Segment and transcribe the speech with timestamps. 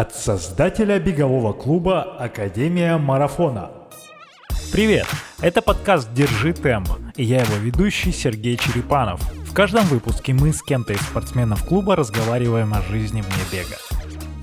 [0.00, 3.70] от создателя бегового клуба «Академия марафона».
[4.72, 5.06] Привет!
[5.42, 9.20] Это подкаст «Держи темп» и я его ведущий Сергей Черепанов.
[9.44, 13.76] В каждом выпуске мы с кем-то из спортсменов клуба разговариваем о жизни вне бега.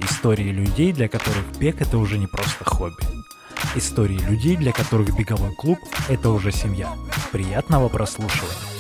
[0.04, 3.02] Истории людей, для которых бег это уже не просто хобби.
[3.76, 6.92] Истории людей, для которых беговой клуб это уже семья.
[7.32, 8.78] Приятного прослушивания!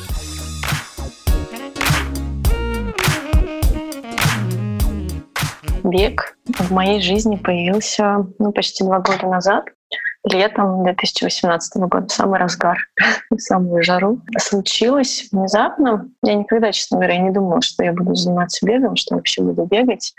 [5.87, 9.65] бег в моей жизни появился ну, почти два года назад,
[10.23, 12.77] летом 2018 года, самый разгар,
[13.37, 14.21] самую жару.
[14.37, 16.09] Случилось внезапно.
[16.23, 20.13] Я никогда, честно говоря, не думала, что я буду заниматься бегом, что вообще буду бегать.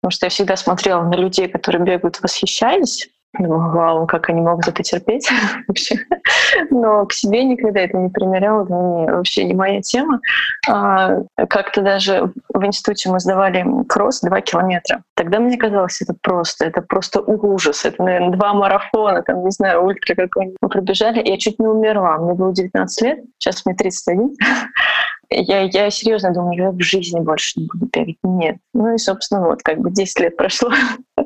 [0.00, 3.08] Потому что я всегда смотрела на людей, которые бегают, восхищались.
[3.38, 5.30] Думаю, вау, как они могут это терпеть
[5.68, 5.96] вообще.
[6.70, 10.20] Но к себе никогда это не примеряла, не, вообще не моя тема.
[10.68, 11.18] А,
[11.48, 15.02] как-то даже в институте мы сдавали кросс 2 километра.
[15.14, 17.86] Тогда мне казалось, это просто, это просто ужас.
[17.86, 20.58] Это, наверное, два марафона, там, не знаю, ультра какой-нибудь.
[20.60, 22.18] Мы пробежали, я чуть не умерла.
[22.18, 24.36] Мне было 19 лет, сейчас мне 31.
[25.34, 28.16] Я, я серьезно думаю, я в жизни больше не буду бегать.
[28.22, 28.56] Нет.
[28.74, 30.70] Ну и, собственно, вот как бы 10 лет прошло.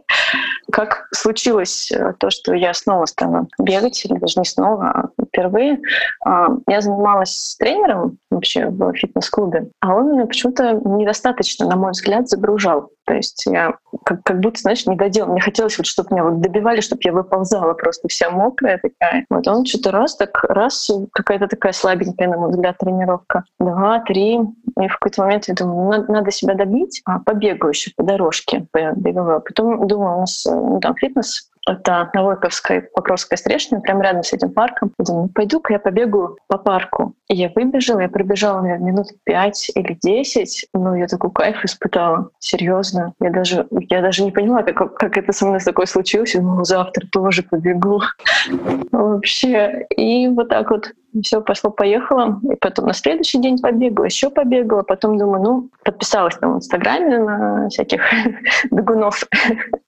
[0.72, 5.78] Как случилось э, то, что я снова стала бегать, или даже не снова, а впервые.
[6.24, 11.92] А, я занималась с тренером вообще в фитнес-клубе, а он меня почему-то недостаточно, на мой
[11.92, 12.90] взгляд, загружал.
[13.06, 15.30] То есть я как, как будто, знаешь, не доделал.
[15.30, 19.24] Мне хотелось, вот, чтобы меня вот добивали, чтобы я выползала просто вся мокрая такая.
[19.30, 23.44] Вот он что-то раз, так раз, какая-то такая слабенькая, на мой взгляд, тренировка.
[23.60, 24.34] Два, три.
[24.34, 28.02] И в какой-то момент я думаю, ну, надо, надо себя добить, а побегаю еще по
[28.02, 29.40] дорожке, по беговой.
[29.40, 34.32] Потом думаю, у нас ну, там фитнес это на Войковской, Покровской стрешне, прямо рядом с
[34.32, 34.92] этим парком.
[34.98, 37.14] Я думаю, ну, пойду-ка я побегу по парку.
[37.28, 40.66] И я выбежала, я пробежала, наверное, минут пять или десять.
[40.72, 42.30] Ну, я такой кайф испытала.
[42.38, 43.14] Серьезно.
[43.20, 46.34] Я даже, я даже не поняла, как, как это со мной такое случилось.
[46.34, 48.00] Я завтра тоже побегу.
[48.92, 49.86] Вообще.
[49.96, 50.92] И вот так вот
[51.22, 52.40] все пошло-поехало.
[52.50, 54.82] И потом на следующий день побегала, еще побегала.
[54.82, 58.02] Потом думаю, ну, подписалась там в Инстаграме на всяких
[58.70, 59.22] бегунов.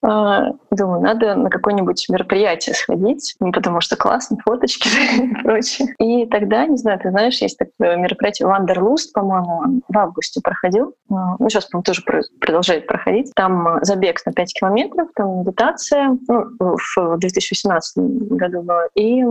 [0.00, 4.88] А, думаю, надо на какое-нибудь мероприятие сходить, потому что классно, фоточки
[5.22, 5.94] и прочее.
[5.98, 10.94] И тогда, не знаю, ты знаешь, есть такое мероприятие Вандерлуст, по-моему, в августе проходил.
[11.10, 12.02] Ну, сейчас, по-моему, тоже
[12.40, 13.32] продолжает проходить.
[13.34, 16.16] Там забег на 5 километров, там медитация.
[16.26, 18.88] Ну, в 2018 году было.
[18.94, 19.22] И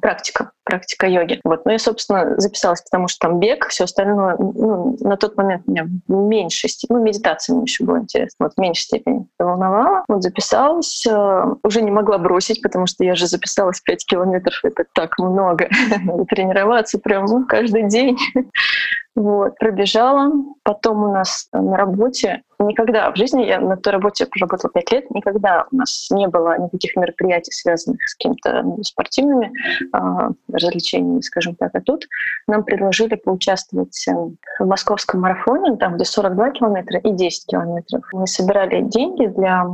[0.00, 1.40] практика, практика йоги.
[1.44, 1.64] Вот.
[1.64, 5.86] Ну, я, собственно, записалась, потому что там бег, все остальное, ну, на тот момент меня
[6.08, 10.04] в меньшей степени, ну, медитация мне еще было интересно, вот, в меньшей степени волновала.
[10.08, 14.84] Вот записалась, э, уже не могла бросить, потому что я же записалась 5 километров, это
[14.92, 15.68] так много.
[16.28, 18.18] Тренироваться прям ну, каждый день.
[19.16, 20.32] Вот, пробежала.
[20.64, 25.10] Потом у нас на работе никогда в жизни, я на той работе проработала пять лет,
[25.10, 29.52] никогда у нас не было никаких мероприятий, связанных с какими-то ну, спортивными
[29.92, 31.74] э, развлечениями, скажем так.
[31.74, 32.06] А тут
[32.46, 38.04] нам предложили поучаствовать э, в московском марафоне, там где 42 километра и 10 километров.
[38.12, 39.66] Мы собирали деньги для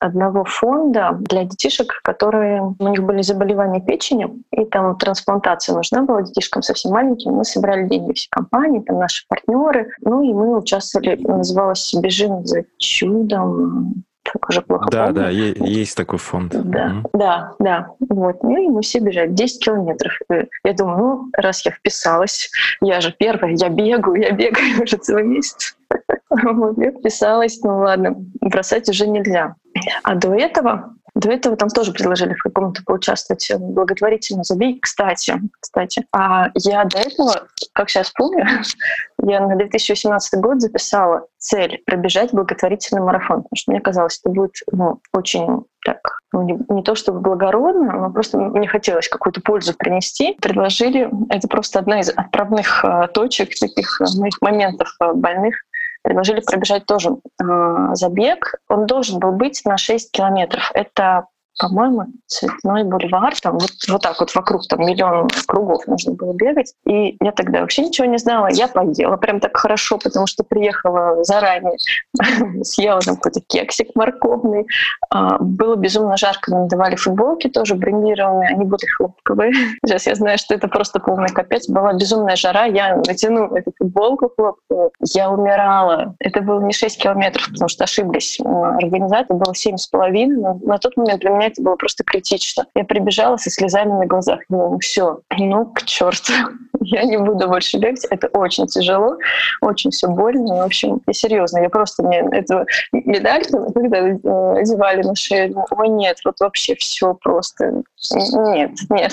[0.00, 6.22] одного фонда для детишек, которые у них были заболевания печени, и там трансплантация нужна была
[6.22, 7.32] детишкам совсем маленьким.
[7.32, 9.90] Мы собирали деньги все компании, там наши партнеры.
[10.00, 15.20] Ну и мы участвовали, называлось «Бежим за чудом», так уже плохо Да, помню.
[15.20, 16.52] да, есть такой фонд.
[16.52, 17.88] Да, mm да, да.
[18.08, 18.42] Вот.
[18.42, 20.18] Ну и мы все бежали 10 километров.
[20.64, 22.50] Я думаю, ну, раз я вписалась,
[22.80, 25.76] я же первая, я бегаю, я бегаю уже целый месяц.
[26.30, 29.54] Вот, я вписалась, ну ладно, бросать уже нельзя.
[30.02, 34.78] А до этого до этого там тоже предложили в каком-то поучаствовать в благотворительном забеге.
[34.80, 38.46] Кстати, кстати, а я до этого, как сейчас помню,
[39.22, 44.54] я на 2018 год записала цель пробежать благотворительный марафон, потому что мне казалось, это будет
[44.70, 45.98] ну, очень так,
[46.32, 50.36] ну, не, не то чтобы благородно, но просто мне хотелось какую-то пользу принести.
[50.40, 55.56] Предложили, это просто одна из отправных э, точек таких э, моих моментов э, больных
[56.02, 58.56] предложили пробежать тоже э, забег.
[58.68, 60.70] Он должен был быть на 6 километров.
[60.74, 61.26] Это
[61.62, 66.74] по-моему, Цветной бульвар, там вот, вот так вот вокруг, там миллион кругов нужно было бегать.
[66.86, 68.48] И я тогда вообще ничего не знала.
[68.50, 71.76] Я поела прям так хорошо, потому что приехала заранее,
[72.64, 74.66] съела там какой-то кексик морковный.
[75.10, 79.52] А, было безумно жарко, нам давали футболки тоже брендированные, они были хлопковые.
[79.86, 81.68] Сейчас я знаю, что это просто полный капец.
[81.68, 84.90] Была безумная жара, я натянула эту футболку хлопковую.
[85.14, 86.16] Я умирала.
[86.18, 88.40] Это было не 6 километров, потому что ошиблись.
[88.40, 90.26] Организатор было 7,5.
[90.26, 92.66] Но на тот момент для меня это было просто критично.
[92.74, 94.40] Я прибежала со слезами на глазах.
[94.48, 96.32] Ну, все, ну, к черту.
[96.80, 98.04] я не буду больше бегать.
[98.10, 99.16] Это очень тяжело,
[99.60, 100.56] очень все больно.
[100.56, 105.88] В общем, и серьезно, я просто мне эту медальку, когда э, одевали на шею, ой,
[105.88, 107.82] нет, вот вообще все просто.
[108.14, 109.12] Нет, нет.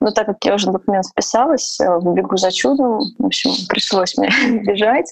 [0.00, 4.30] Но так как я уже документ списалась, э, бегу за чудом, в общем, пришлось мне
[4.66, 5.10] бежать.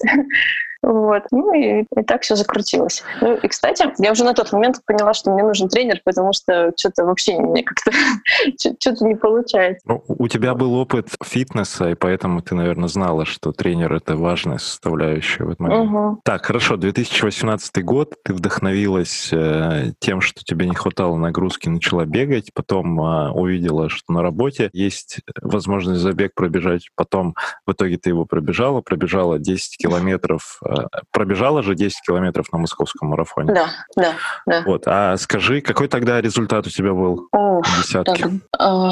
[0.82, 1.24] Вот.
[1.30, 3.02] Ну и, и так все закрутилось.
[3.20, 6.72] Ну и, кстати, я уже на тот момент поняла, что мне нужен тренер, потому что
[6.78, 7.90] что-то вообще мне как-то
[8.80, 9.82] что-то не получается.
[9.86, 14.58] Ну, у тебя был опыт фитнеса, и поэтому ты, наверное, знала, что тренер— это важная
[14.58, 15.90] составляющая в этот момент.
[15.90, 16.20] Угу.
[16.24, 22.50] Так, хорошо, 2018 год, ты вдохновилась э, тем, что тебе не хватало нагрузки, начала бегать,
[22.54, 27.34] потом э, увидела, что на работе есть возможность забег пробежать, потом
[27.66, 30.69] в итоге ты его пробежала, пробежала 10 километров э,
[31.10, 33.52] пробежала же 10 километров на московском марафоне.
[33.52, 34.12] Да, да,
[34.46, 34.62] да.
[34.66, 38.22] Вот, а скажи, какой тогда результат у тебя был О, на десятке?
[38.22, 38.38] Так, э,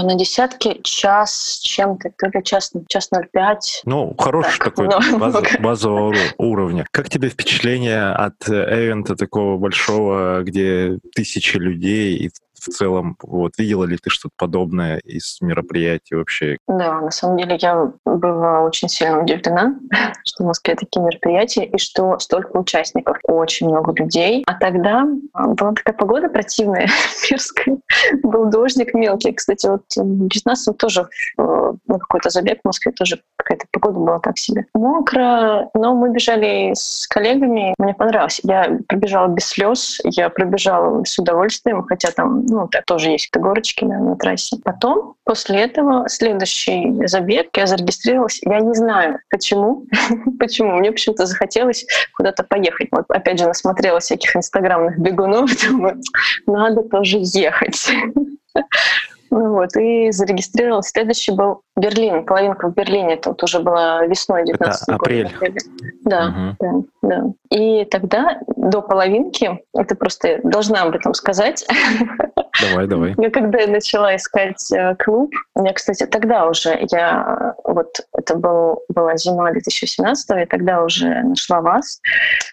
[0.07, 3.57] на десятке час чем-то, то ли час, час 0,5.
[3.85, 6.87] Ну, хороший так, такой но, баз, базового уровня.
[6.91, 13.85] Как тебе впечатление от эвента такого большого, где тысячи людей, и в целом, вот, видела
[13.85, 16.59] ли ты что-то подобное из мероприятий вообще?
[16.67, 19.77] Да, на самом деле я была очень сильно удивлена,
[20.25, 24.45] что в Москве такие мероприятия и что столько участников, очень много людей.
[24.47, 26.89] А тогда а, была такая погода противная,
[27.31, 27.79] мерзкая.
[28.23, 29.33] Был дождик мелкий.
[29.33, 31.09] Кстати, вот в 19 тоже
[31.39, 34.67] э, на какой-то забег в Москве тоже какая-то погода была так себе.
[34.75, 38.41] Мокро, но мы бежали с коллегами, мне понравилось.
[38.43, 43.49] Я пробежала без слез, я пробежала с удовольствием, хотя там ну, так тоже есть какие-то
[43.49, 44.57] горочки да, на трассе.
[44.65, 48.41] Потом, после этого, следующий забег, я зарегистрировалась.
[48.43, 49.87] Я не знаю, почему.
[50.39, 50.77] почему.
[50.77, 52.89] Мне почему-то захотелось куда-то поехать.
[52.91, 56.01] Вот опять же, насмотрела всяких инстаграмных бегунов, думаю,
[56.47, 57.91] надо тоже ехать.
[59.31, 60.89] Ну вот, и зарегистрировалась.
[60.89, 63.21] Следующий был Берлин, половинка в Берлине.
[63.25, 65.31] Вот уже была весной 19 Это апрель.
[66.05, 66.87] Да, угу.
[67.03, 67.25] да, да.
[67.51, 71.67] И тогда до половинки, это просто должна об этом сказать.
[72.61, 73.15] Давай, давай.
[73.19, 78.83] Я когда я начала искать э, клуб, я, кстати, тогда уже, я вот это был,
[78.89, 82.01] была зима 2017 и тогда уже нашла вас,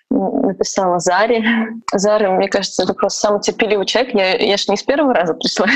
[0.10, 1.44] написала Заре.
[1.94, 4.13] Зара, мне кажется, это просто самый терпеливый человек.
[4.13, 5.68] Я, я же не с первого раза пришла.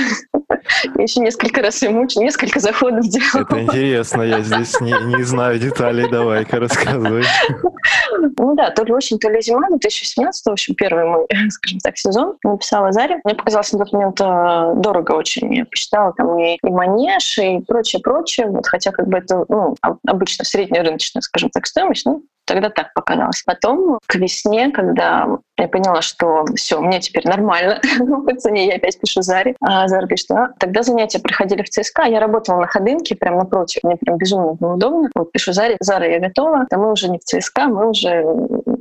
[0.95, 3.43] Я еще несколько раз ему несколько заходов делала.
[3.43, 7.23] Это интересно, я здесь не, не знаю деталей, давай-ка рассказывай.
[8.37, 11.97] Ну да, то ли осень, то ли зима 2017, в общем, первый мой, скажем так,
[11.97, 12.37] сезон.
[12.43, 13.19] Написала Заре.
[13.23, 15.53] Мне показалось на тот момент э, дорого очень.
[15.53, 18.47] Я посчитала там и, и манеж, и прочее, прочее.
[18.47, 19.75] Вот, хотя как бы это ну,
[20.05, 22.05] обычно средняя рыночная, скажем так, стоимость.
[22.05, 23.43] Ну, тогда так показалось.
[23.43, 27.79] Потом к весне, когда я поняла, что все, мне теперь нормально,
[28.25, 29.55] по цене я опять пишу Заре.
[29.61, 33.83] А Зара что а, тогда занятия проходили в ЦСКА, я работала на Ходынке, прям напротив,
[33.83, 35.09] мне прям безумно было удобно.
[35.13, 38.23] Вот пишу Заре, Зара, я готова, а мы уже не в ЦСКА, мы уже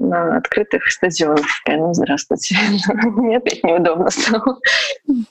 [0.08, 1.46] на открытых стадионах.
[1.66, 2.56] Я, ну, здравствуйте.
[3.04, 4.58] Мне опять неудобно стало.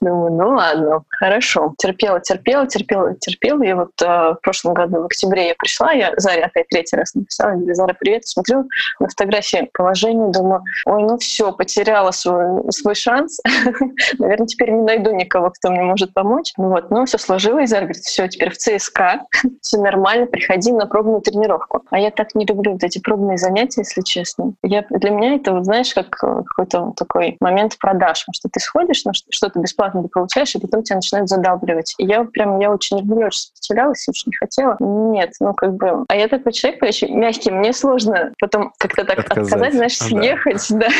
[0.01, 1.73] Думаю, ну ладно, хорошо.
[1.77, 3.63] Терпела, терпела, терпела, терпела.
[3.63, 7.15] И вот э, в прошлом году, в октябре я пришла, я Заре опять третий раз
[7.15, 8.67] написала, говорю, Зара, привет, смотрю
[8.99, 13.39] на фотографии положение, думаю, ой, ну все, потеряла свой, свой шанс.
[14.19, 16.53] Наверное, теперь не найду никого, кто мне может помочь.
[16.57, 17.69] Вот, ну все сложилось.
[17.69, 19.21] Зара говорит, все, теперь в ЦСКА,
[19.61, 21.83] все нормально, приходи на пробную тренировку.
[21.89, 24.53] А я так не люблю вот эти пробные занятия, если честно.
[24.67, 29.05] Я, для меня это, вот, знаешь, как э, какой-то такой момент продаж, что ты сходишь,
[29.05, 31.95] на что-то бесплатно ты получаешь, и потом тебя начинают задалбливать.
[31.97, 34.75] И я прям, я очень не очень сопротивлялась, очень не хотела.
[34.79, 36.05] Нет, ну как бы...
[36.09, 40.67] А я такой человек очень мягкий, мне сложно потом как-то так отказать, отказать знаешь, съехать,
[40.71, 40.87] да.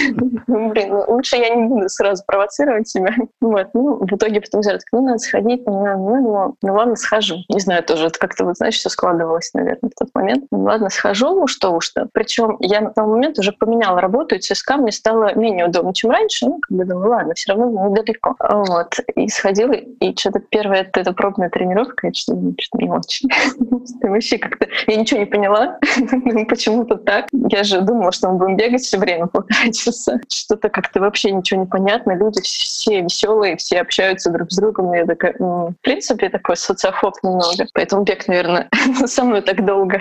[0.48, 3.14] Ну, блин, ну, лучше я не буду сразу провоцировать себя.
[3.42, 7.38] Вот, ну, в итоге потом говорят, ну, надо сходить, ну, ну, ну, ну, ладно, схожу.
[7.50, 10.46] Не знаю, тоже это как-то, вот, знаешь, все складывалось, наверное, в тот момент.
[10.52, 12.08] Ну, ладно, схожу, ну, что уж то.
[12.14, 16.12] Причем я на тот момент уже поменяла работу, и ЦСКА мне стало менее удобно, чем
[16.12, 16.46] раньше.
[16.46, 18.36] Ну, как бы думаю, ладно, все равно недалеко.
[18.40, 18.96] Вот.
[19.16, 23.30] И сходила, и что-то первая это, пробная тренировка, это что-то, что не очень.
[24.02, 25.78] Вообще как-то я ничего не поняла,
[26.50, 27.28] почему-то так.
[27.32, 30.20] Я же думала, что мы будем бегать все время полтора часа.
[30.30, 32.14] Что-то как-то вообще ничего не понятно.
[32.14, 34.94] Люди все веселые, все общаются друг с другом.
[34.94, 37.66] Я такая, в принципе, такой социофоб немного.
[37.74, 38.70] Поэтому бег, наверное,
[39.06, 40.00] со мной так долго.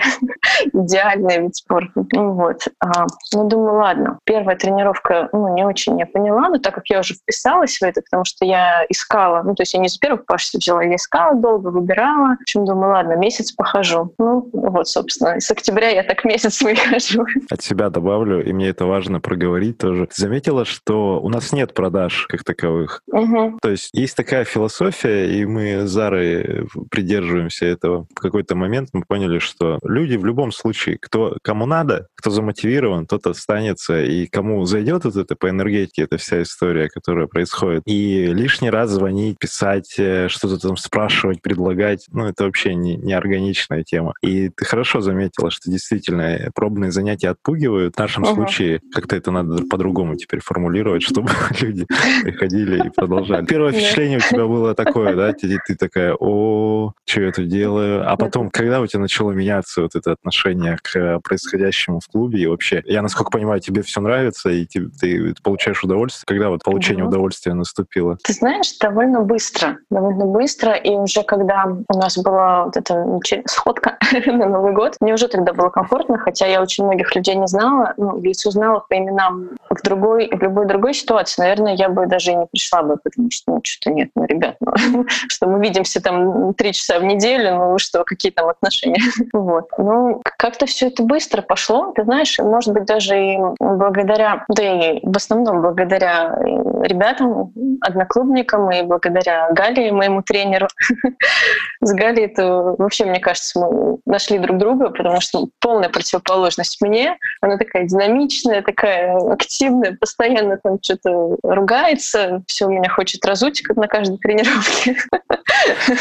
[0.73, 2.05] Идеальный вид спорта.
[2.11, 2.67] Ну, вот.
[2.79, 6.99] А, ну думаю, ладно, первая тренировка, ну, не очень я поняла, но так как я
[6.99, 10.25] уже вписалась в это, потому что я искала, ну, то есть я не с первых
[10.25, 12.35] пашек взяла, я искала долго, выбирала.
[12.37, 14.13] В общем, думаю, ладно, месяц похожу.
[14.17, 17.25] Ну, вот, собственно, с октября я так месяц выхожу.
[17.49, 20.07] От себя добавлю, и мне это важно проговорить тоже.
[20.13, 23.01] Заметила, что у нас нет продаж как таковых.
[23.11, 23.59] Угу.
[23.61, 28.07] То есть есть такая философия, и мы с Зарой придерживаемся этого.
[28.15, 33.07] В какой-то момент мы поняли, что люди в любом случае, кто кому надо, кто замотивирован,
[33.07, 37.83] тот останется, и кому зайдет вот это по энергетике, эта вся история, которая происходит.
[37.85, 43.13] И лишний раз звонить, писать, э, что-то там спрашивать, предлагать, ну, это вообще не, не
[43.13, 44.13] органичная тема.
[44.21, 47.95] И ты хорошо заметила, что действительно пробные занятия отпугивают.
[47.95, 48.33] В нашем uh-huh.
[48.33, 51.29] случае как-то это надо по-другому теперь формулировать, чтобы
[51.61, 51.85] люди
[52.23, 53.45] приходили и продолжали.
[53.45, 58.09] Первое впечатление у тебя было такое, да, ты, ты такая, о, что я тут делаю?
[58.09, 62.47] А потом, когда у тебя начало меняться вот это отношение к происходящему в клубе и
[62.47, 66.23] вообще, я, насколько понимаю, тебе все нравится, и ты, ты получаешь удовольствие.
[66.25, 67.09] Когда вот получение uh-huh.
[67.09, 68.17] удовольствия наступило?
[68.23, 69.77] Ты знаешь, довольно быстро.
[69.89, 70.73] Довольно быстро.
[70.73, 73.05] И уже когда у нас была вот эта
[73.45, 77.47] сходка на Новый год, мне уже тогда было комфортно, хотя я очень многих людей не
[77.47, 79.49] знала, ну, лицо знала по именам.
[79.69, 83.29] В другой, в любой другой ситуации, наверное, я бы даже и не пришла бы, потому
[83.31, 87.55] что, ну, что-то нет, ну, ребят, ну, что мы видимся там три часа в неделю,
[87.55, 89.01] ну, что, какие там отношения.
[89.33, 89.67] вот.
[89.77, 94.99] Ну, как-то все это быстро пошло, ты знаешь, может быть, даже и благодаря, да и
[95.03, 96.37] в основном благодаря
[96.83, 100.67] ребятам, одноклубникам и благодаря Гале, моему тренеру.
[101.81, 107.17] С Галей это вообще, мне кажется, мы нашли друг друга, потому что полная противоположность мне.
[107.41, 113.87] Она такая динамичная, такая активная, постоянно там что-то ругается, все у меня хочет разуть на
[113.87, 114.95] каждой тренировке.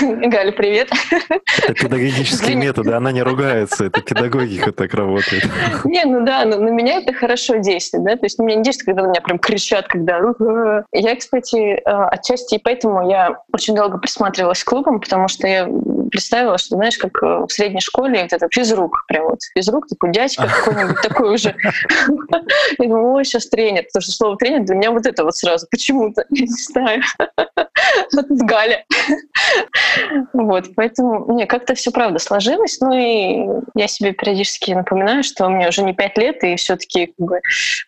[0.29, 0.91] Галя, привет.
[1.63, 5.45] Это педагогические методы, она не ругается, это педагогика так работает.
[5.85, 8.87] Не, ну да, но на меня это хорошо действует, да, то есть меня не действует,
[8.87, 10.21] когда на меня прям кричат, когда...
[10.93, 15.69] Я, кстати, а, отчасти и поэтому я очень долго присматривалась к клубам, потому что я
[16.11, 20.13] представила, что, знаешь, как э, в средней школе вот это физрук, прям вот физрук, такой
[20.13, 21.55] дядька какой-нибудь такой уже.
[22.79, 25.67] Я думаю, ой, сейчас тренер, потому что слово тренер для меня вот это вот сразу
[25.71, 27.03] почему-то, не знаю,
[28.13, 28.85] Галя.
[30.33, 35.69] Вот, поэтому, не, как-то все правда сложилось, ну и я себе периодически напоминаю, что меня
[35.69, 37.41] уже не пять лет, и все таки как бы,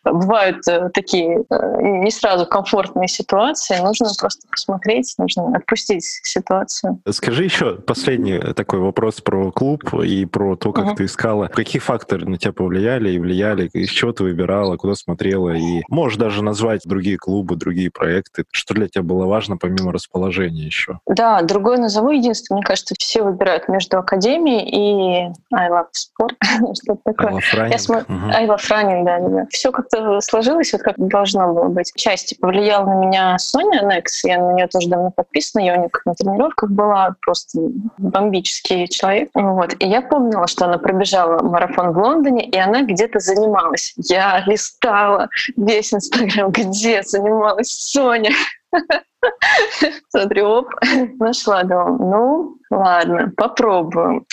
[0.04, 7.00] бывают э, такие э, не сразу комфортные ситуации, нужно просто посмотреть, нужно отпустить ситуацию.
[7.10, 10.96] Скажи еще последний такой вопрос про клуб и про то, как uh-huh.
[10.96, 11.48] ты искала.
[11.48, 13.68] Какие факторы на тебя повлияли и влияли?
[13.72, 15.54] Из чего ты выбирала, куда смотрела?
[15.54, 18.44] И можешь даже назвать другие клубы, другие проекты.
[18.52, 20.98] Что для тебя было важно, помимо расположения еще?
[21.06, 22.10] Да, другое назову.
[22.10, 26.34] Единственное, мне кажется, все выбирают между академией и I love sport.
[26.82, 27.28] Что-то такое.
[27.28, 27.70] I love running.
[27.70, 28.06] Я см...
[28.08, 28.32] uh-huh.
[28.32, 29.46] I love running, да, да.
[29.50, 31.92] Все как-то сложилось, вот как должно было быть.
[31.96, 34.24] Части повлияла на меня Соня Некс.
[34.24, 35.62] Я на нее тоже давно подписана.
[35.62, 37.14] Я у нее на тренировках была.
[37.20, 37.60] Просто
[37.98, 39.30] бомбический человек.
[39.34, 39.74] Вот.
[39.78, 43.94] И я помнила, что она пробежала марафон в Лондоне, и она где-то занималась.
[43.96, 48.30] Я листала весь Инстаграм, где занималась Соня.
[50.10, 50.66] Смотрю, оп,
[51.18, 51.96] нашла дом.
[51.98, 54.26] Ну, ладно, попробуем.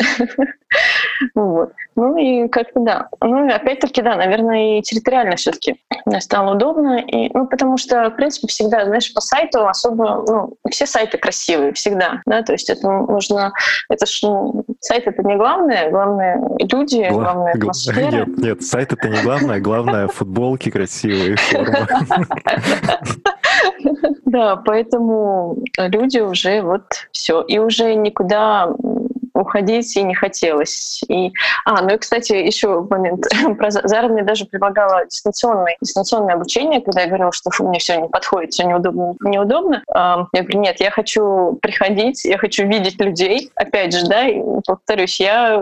[1.36, 1.72] вот.
[1.96, 3.10] Ну и как-то да.
[3.22, 5.82] Ну и опять-таки, да, наверное, и территориально все таки
[6.20, 7.00] стало удобно.
[7.00, 11.74] И, ну, потому что, в принципе, всегда, знаешь, по сайту особо, ну, все сайты красивые,
[11.74, 13.54] всегда, да, то есть это нужно,
[13.90, 18.12] это ж, ну, сайт это не главное, главное люди, Гла- главная атмосфера.
[18.12, 21.88] Нет, нет, сайт это не главное, главное футболки красивые, формы.
[24.26, 27.42] Да, поэтому люди уже вот все.
[27.42, 28.25] И уже никуда
[29.36, 31.04] уходить и не хотелось.
[31.08, 31.34] И,
[31.66, 33.26] а, ну и, кстати, еще момент.
[33.84, 38.54] Зара мне даже предлагала дистанционное, дистанционное обучение, когда я говорила, что мне все не подходит,
[38.54, 39.16] все неудобно.
[39.22, 39.84] неудобно.
[39.94, 43.52] Я говорю, нет, я хочу приходить, я хочу видеть людей.
[43.56, 44.26] Опять же, да,
[44.66, 45.62] повторюсь, я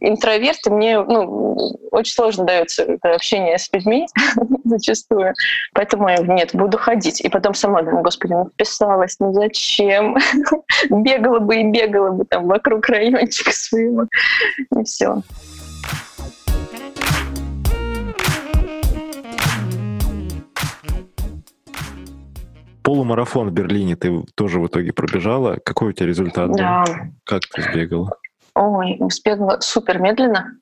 [0.00, 4.06] интроверт, и мне ну, очень сложно дается общение с людьми
[4.64, 5.34] зачастую.
[5.74, 7.20] Поэтому я нет, буду ходить.
[7.20, 10.16] И потом сама думаю, господи, ну писалась, ну зачем?
[10.90, 14.06] бегала бы и бегала бы там вокруг райончика своего.
[14.76, 15.22] И все.
[22.82, 25.58] Полумарафон в Берлине ты тоже в итоге пробежала.
[25.64, 26.84] Какой у тебя результат да.
[27.24, 28.10] Как ты сбегала?
[28.62, 30.58] Ой, сбегала супер медленно.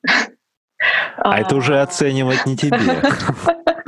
[1.17, 2.79] А это уже оценивать не тебе.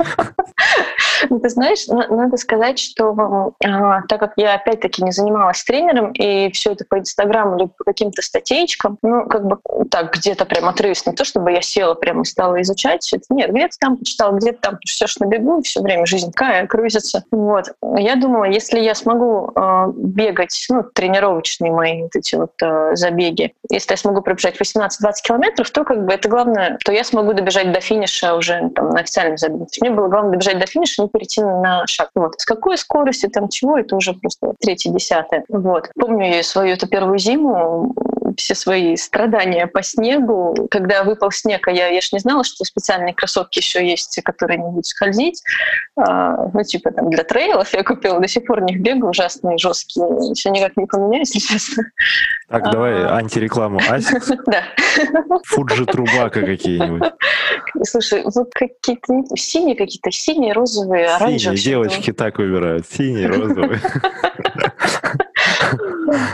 [1.32, 6.52] Ну, ты знаешь, надо сказать, что а, так как я опять-таки не занималась тренером, и
[6.52, 9.58] все это по Инстаграму или по каким-то статейкам, ну, как бы
[9.90, 13.24] так где-то прям отрывись, не то чтобы я села прямо и стала изучать все это,
[13.30, 17.24] нет, где-то там почитала, где-то там все ж на бегу, все время жизнь какая крутится.
[17.30, 17.64] Вот.
[17.96, 23.54] Я думала, если я смогу э, бегать, ну, тренировочные мои вот эти вот э, забеги,
[23.70, 24.90] если я смогу пробежать 18-20
[25.24, 29.00] километров, то как бы это главное, то я смогу добежать до финиша уже там, на
[29.00, 29.64] официальном забеге.
[29.80, 32.10] Мне было главное добежать до финиша, не перейти на шаг.
[32.14, 32.40] Вот.
[32.40, 35.44] С какой скоростью, там чего, это уже просто третье, десятое.
[35.48, 35.88] Вот.
[35.98, 37.94] Помню я свою эту первую зиму,
[38.36, 40.68] все свои страдания по снегу.
[40.70, 44.58] Когда выпал снег, а я, я ж не знала, что специальные кроссовки еще есть, которые
[44.58, 45.42] не будут скользить.
[45.96, 49.58] А, ну, типа там для трейлов я купила, до сих пор в них бегаю, ужасные,
[49.58, 50.06] жесткие.
[50.30, 51.84] Еще никак не поменяю, если честно.
[52.48, 53.16] Так, давай а...
[53.16, 53.80] антирекламу.
[53.88, 54.30] Asics?
[54.46, 54.64] Да.
[55.46, 57.12] Fuji Trabuco какие-нибудь.
[57.84, 61.58] Слушай, вот какие-то синие какие-то, синие, розовые, оранжевые.
[61.58, 62.86] Синие, девочки так выбирают.
[62.86, 63.80] Синие, розовые.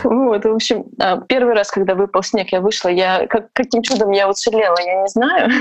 [0.03, 4.11] Вот, в общем, а, первый раз, когда выпал снег, я вышла, я как, каким чудом
[4.11, 5.49] я уцелела, я не знаю.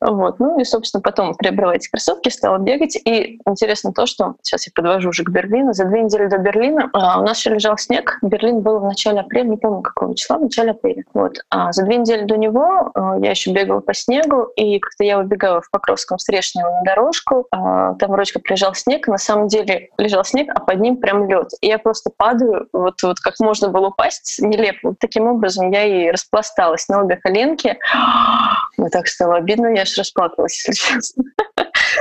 [0.00, 2.96] Вот, ну и, собственно, потом приобрела эти кроссовки, стала бегать.
[2.96, 5.72] И интересно то, что сейчас я подвожу уже к Берлину.
[5.72, 8.18] За две недели до Берлина а, у нас еще лежал снег.
[8.22, 11.04] Берлин был в начале апреля, не помню какого числа, в начале апреля.
[11.14, 11.38] Вот.
[11.50, 15.18] А за две недели до него а, я еще бегала по снегу, и как-то я
[15.18, 17.46] выбегала в Покровском с на дорожку.
[17.50, 21.50] Там как лежал снег, на самом деле лежал снег, а под ним прям лед.
[21.60, 24.94] И я просто падаю, вот, вот как можно было упасть нелепо.
[25.00, 27.76] Таким образом я и распласталась на обе коленки.
[28.76, 31.24] Мне так стало обидно, я аж расплакалась, если честно.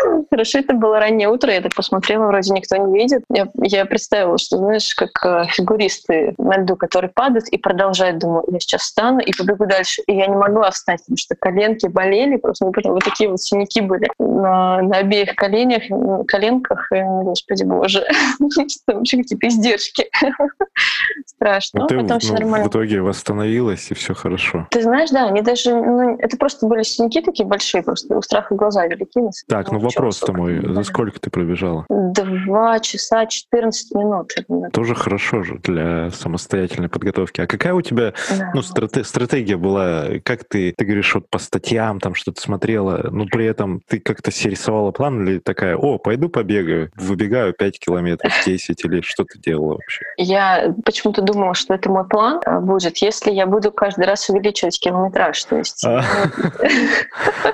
[0.30, 3.24] Хорошо, это было раннее утро, я так посмотрела, вроде никто не видит.
[3.34, 8.44] Я, я представила, что, знаешь, как э, фигуристы на льду, которые падают и продолжают, думаю,
[8.51, 10.01] я сейчас встану и побегу дальше.
[10.08, 13.82] И я не могла встать, потому что коленки болели, просто ну, вот такие вот синяки
[13.82, 15.84] были на, на обеих коленях,
[16.27, 16.92] коленках.
[16.92, 18.06] И, господи боже,
[18.39, 20.10] вообще какие-то издержки.
[21.25, 21.82] Страшно.
[21.82, 22.66] Ну, ты Потом все ну, нормально.
[22.66, 24.68] в итоге восстановилась, и все хорошо.
[24.72, 28.56] Ты знаешь, да, они даже, ну, это просто были синяки такие большие, просто у страха
[28.56, 29.22] глаза велики.
[29.48, 30.62] Так, ну вопрос-то мой.
[30.74, 31.86] За сколько ты пробежала?
[31.89, 34.34] Два часа 14 минут.
[34.74, 37.41] Тоже хорошо же для самостоятельной подготовки.
[37.41, 38.51] А какая у тебя да.
[38.53, 40.06] ну, страте- стратегия была?
[40.24, 44.32] Как ты, ты говоришь, вот по статьям там что-то смотрела, но при этом ты как-то
[44.32, 49.39] себе рисовала план или такая, о, пойду побегаю, выбегаю 5 километров, 10 или что ты
[49.39, 50.06] делала вообще?
[50.17, 54.79] Я почему-то думала, что это мой план а, будет, если я буду каждый раз увеличивать
[54.79, 55.44] километраж.
[55.46, 55.86] То есть...
[55.86, 56.03] А.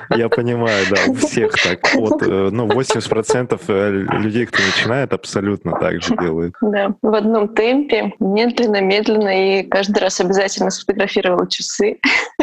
[0.15, 1.79] Я понимаю, да, у всех так.
[1.93, 3.89] Вот, э, ну, 80% э,
[4.19, 6.55] людей, кто начинает, абсолютно так же делают.
[6.61, 11.99] Да, в одном темпе, медленно, медленно, и каждый раз обязательно сфотографировала часы.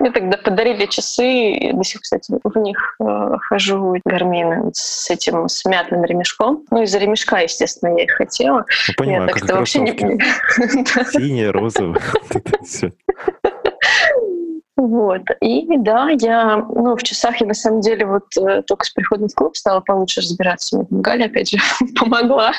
[0.00, 5.64] Мне тогда подарили часы, до сих, кстати, в них э, хожу гармины с этим с
[5.64, 6.64] мятным ремешком.
[6.70, 8.64] Ну, из-за ремешка, естественно, я их хотела.
[8.88, 9.92] Ну, понимаю, как вообще не...
[11.12, 12.00] Синие, розовые.
[14.76, 15.22] Вот.
[15.40, 19.28] И да, я ну, в часах я на самом деле вот э, только с приходом
[19.28, 20.76] в клуб стала получше разбираться.
[20.76, 21.58] Мне Галя, опять же,
[21.98, 22.52] помогла.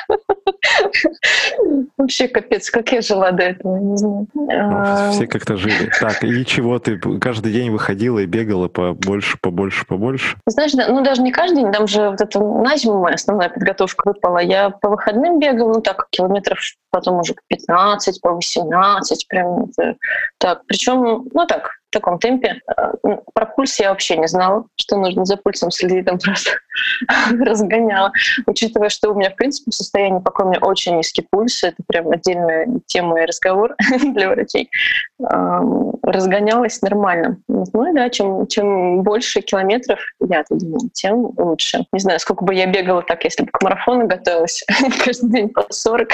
[1.97, 5.12] Вообще капец, как я жила до этого, не знаю.
[5.12, 5.91] Все как-то жили.
[5.99, 10.38] Так, и чего ты каждый день выходила и бегала побольше, побольше, побольше?
[10.47, 14.08] Знаешь, ну даже не каждый день, там же вот это на зиму моя основная подготовка
[14.08, 14.39] выпала.
[14.39, 19.69] Я по выходным бегала, ну так, километров потом уже по 15, по 18, прям
[20.39, 20.63] так.
[20.67, 22.62] Причем, ну так, таком темпе.
[22.68, 22.94] Э,
[23.34, 26.52] про пульс я вообще не знала, что нужно за пульсом следить, там просто
[27.40, 28.12] разгоняла.
[28.46, 32.10] Учитывая, что у меня, в принципе, состояние покоя, у меня очень низкий пульс, это прям
[32.10, 33.76] отдельная тема и разговор
[34.14, 34.70] для врачей,
[35.20, 37.38] разгонялась нормально.
[37.48, 41.86] Ну и да, чем, чем больше километров, я думаю, тем лучше.
[41.92, 44.64] Не знаю, сколько бы я бегала так, если бы к марафону готовилась
[45.06, 46.08] каждый день по 40.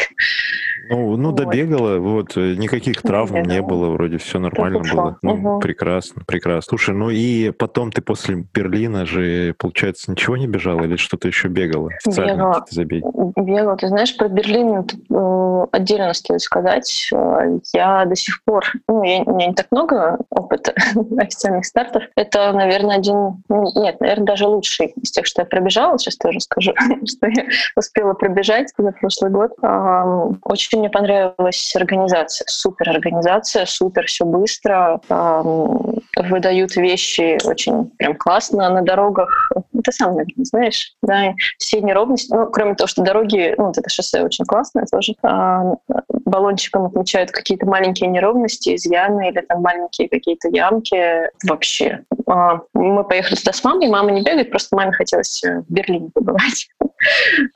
[0.89, 1.35] Ну, ну вот.
[1.35, 5.17] добегала, вот, э, никаких травм не было, вроде все нормально было.
[5.21, 5.61] Ну, угу.
[5.73, 6.69] Прекрасно, прекрасно.
[6.69, 11.47] Слушай, ну и потом ты после Берлина же, получается, ничего не бежала или что-то еще
[11.47, 11.89] бегала?
[12.05, 12.63] Бегала.
[12.69, 13.03] Забеги?
[13.35, 13.75] Бегала.
[13.75, 17.09] Ты знаешь, про Берлин э, отдельно стоит сказать.
[17.11, 20.75] Э, я до сих пор, ну, я, у меня не так много опыта
[21.17, 22.03] официальных стартов.
[22.15, 25.97] Это, наверное, один, ну, нет, наверное, даже лучший из тех, что я пробежала.
[25.97, 26.71] Сейчас тоже скажу,
[27.05, 29.53] что я успела пробежать за прошлый год.
[30.43, 35.01] Очень мне понравилась организация, супер организация, супер все быстро,
[36.15, 39.51] выдают вещи очень прям классно на дорогах.
[39.77, 42.33] Это сам, наверное, знаешь, да, все неровности.
[42.33, 45.15] Ну, кроме того, что дороги, ну, вот это шоссе очень классное тоже.
[45.23, 45.73] А,
[46.25, 51.29] баллончиком отмечают какие-то маленькие неровности, изъяны или там маленькие какие-то ямки.
[51.47, 52.03] Вообще.
[52.27, 56.69] А, мы поехали туда с мамой, мама не бегает, просто маме хотелось в Берлине побывать.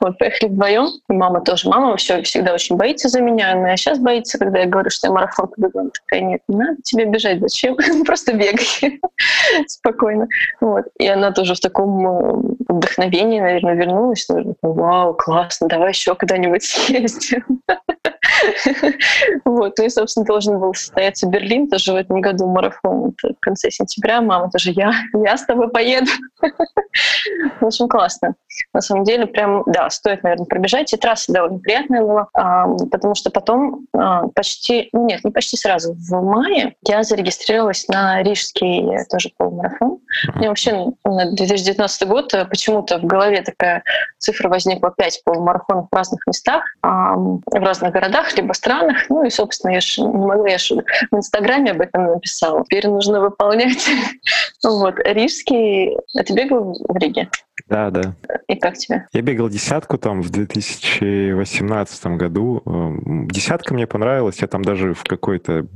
[0.00, 0.88] Вот, поехали вдвоем.
[1.08, 1.68] Мама тоже.
[1.68, 3.52] Мама все всегда очень боится за меня.
[3.52, 5.80] Она сейчас боится, когда я говорю, что я марафон побегу.
[5.80, 7.40] Она такая, нет, не надо тебе бежать.
[7.40, 7.76] Зачем?
[8.06, 9.00] Просто бегай.
[9.66, 10.28] Спокойно.
[10.60, 10.86] Вот.
[10.98, 14.26] И она тоже в таком э, вдохновении, наверное, вернулась.
[14.62, 17.44] Вау, классно, давай еще куда-нибудь съездим.
[19.44, 19.78] Вот.
[19.78, 23.14] Ну и, собственно, должен был состояться Берлин тоже в этом году марафон.
[23.22, 24.20] в конце сентября.
[24.20, 24.92] Мама тоже, я,
[25.24, 26.10] я с тобой поеду.
[27.60, 28.34] В общем, классно.
[28.72, 30.92] На самом деле, прям, да, стоит, наверное, пробежать.
[30.92, 32.26] И трасса довольно приятная была,
[32.90, 38.22] потому что потом а, почти, ну нет, не почти сразу, в мае я зарегистрировалась на
[38.22, 39.98] рижский тоже полумарафон.
[40.34, 43.82] Мне вообще на 2019 год э, почему-то в голове такая
[44.18, 49.08] цифра возникла 5 полумарафонов в разных местах, в разных городах, либо странах.
[49.08, 50.76] Ну и, собственно, я же не могла, я же
[51.10, 52.64] в Инстаграме об этом написала.
[52.64, 53.86] Теперь нужно выполнять.
[54.64, 54.96] Вот.
[55.04, 55.96] Рижский...
[56.16, 57.28] А бегал в Риге?
[57.66, 58.14] Да, да.
[58.46, 59.06] И как тебе?
[59.12, 62.62] Я бегал десятку там в 2018 году.
[62.64, 64.40] Эм, десятка мне понравилась.
[64.40, 65.66] Я там даже в какой-то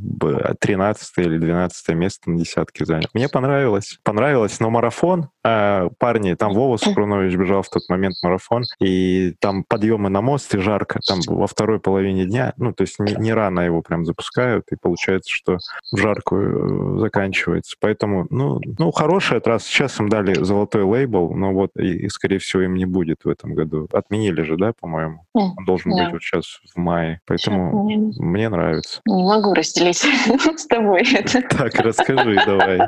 [0.60, 3.08] 13 или 12 место на десятке занял.
[3.14, 3.98] Мне понравилось.
[4.02, 9.64] Понравилось, но марафон, а парни, там Вова Супрунович бежал в тот момент марафон, и там
[9.64, 11.00] подъемы на мост, и жарко.
[11.06, 14.76] Там во второй половине дня, ну, то есть не, не рано его прям запускают, и
[14.76, 15.58] получается, что
[15.90, 17.76] в жаркую э, заканчивается.
[17.80, 19.66] Поэтому, ну, ну, хорошая трасса.
[19.66, 23.54] Сейчас им дали золотой лейбл, но вот и, скорее всего, им не будет в этом
[23.54, 23.88] году.
[23.92, 25.24] Отменили же, да, по-моему?
[25.32, 26.04] Он должен да.
[26.04, 27.20] быть вот сейчас в мае.
[27.26, 29.00] Поэтому сейчас мне нравится.
[29.06, 29.98] Не могу разделить
[30.56, 31.42] с тобой это.
[31.52, 32.80] Так, расскажи давай.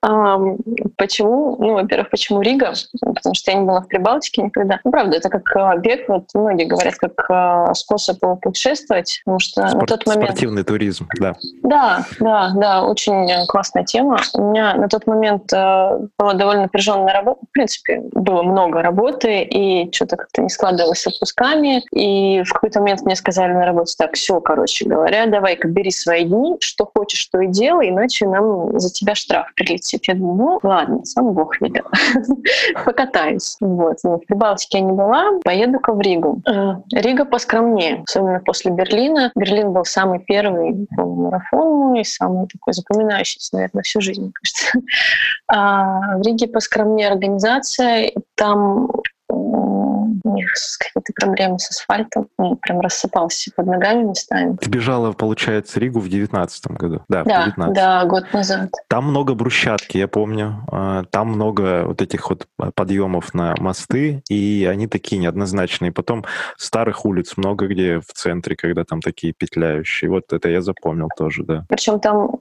[0.96, 1.56] Почему?
[1.58, 2.74] Ну, во-первых, почему Рига?
[3.00, 4.78] Потому что я не была в Прибалтике никогда.
[4.84, 9.66] Ну, правда, это как а, бег, вот многие говорят, как а, способ путешествовать, потому что
[9.68, 10.30] Спорт, на тот момент...
[10.30, 11.34] Спортивный туризм, да.
[11.62, 14.18] Да, да, да, очень классная тема.
[14.34, 17.23] У меня на тот момент а, была довольно напряженная работа.
[17.32, 21.82] В принципе, было много работы, и что-то как-то не складывалось с отпусками.
[21.92, 26.24] И в какой-то момент мне сказали на работе, так, все, короче говоря, давай-ка бери свои
[26.24, 30.06] дни, что хочешь, что и делай, иначе нам за тебя штраф прилетит.
[30.06, 31.86] Я думаю, ну, ладно, сам Бог велел.
[32.84, 33.56] Покатаюсь.
[33.60, 33.98] Вот.
[34.04, 36.42] Ну, в Прибалтике я не была, поеду-ка в Ригу.
[36.46, 39.32] Э, Рига поскромнее, особенно после Берлина.
[39.34, 44.78] Берлин был самый первый по марафону и самый такой запоминающийся, наверное, всю жизнь, кажется.
[45.46, 48.12] А в Риге поскромнее организация.
[48.34, 48.90] Там
[50.24, 54.56] у них какие-то проблемы с асфальтом, он прям рассыпался под ногами местами.
[54.60, 57.02] Ты бежала, получается, Ригу в девятнадцатом году?
[57.08, 57.74] Да, да, 19.
[57.74, 58.70] да, год назад.
[58.88, 60.64] Там много брусчатки, я помню.
[60.70, 65.92] А, там много вот этих вот подъемов на мосты, и они такие неоднозначные.
[65.92, 66.24] Потом
[66.56, 70.10] старых улиц много где в центре, когда там такие петляющие.
[70.10, 71.64] Вот это я запомнил тоже, да.
[71.68, 72.38] Причем там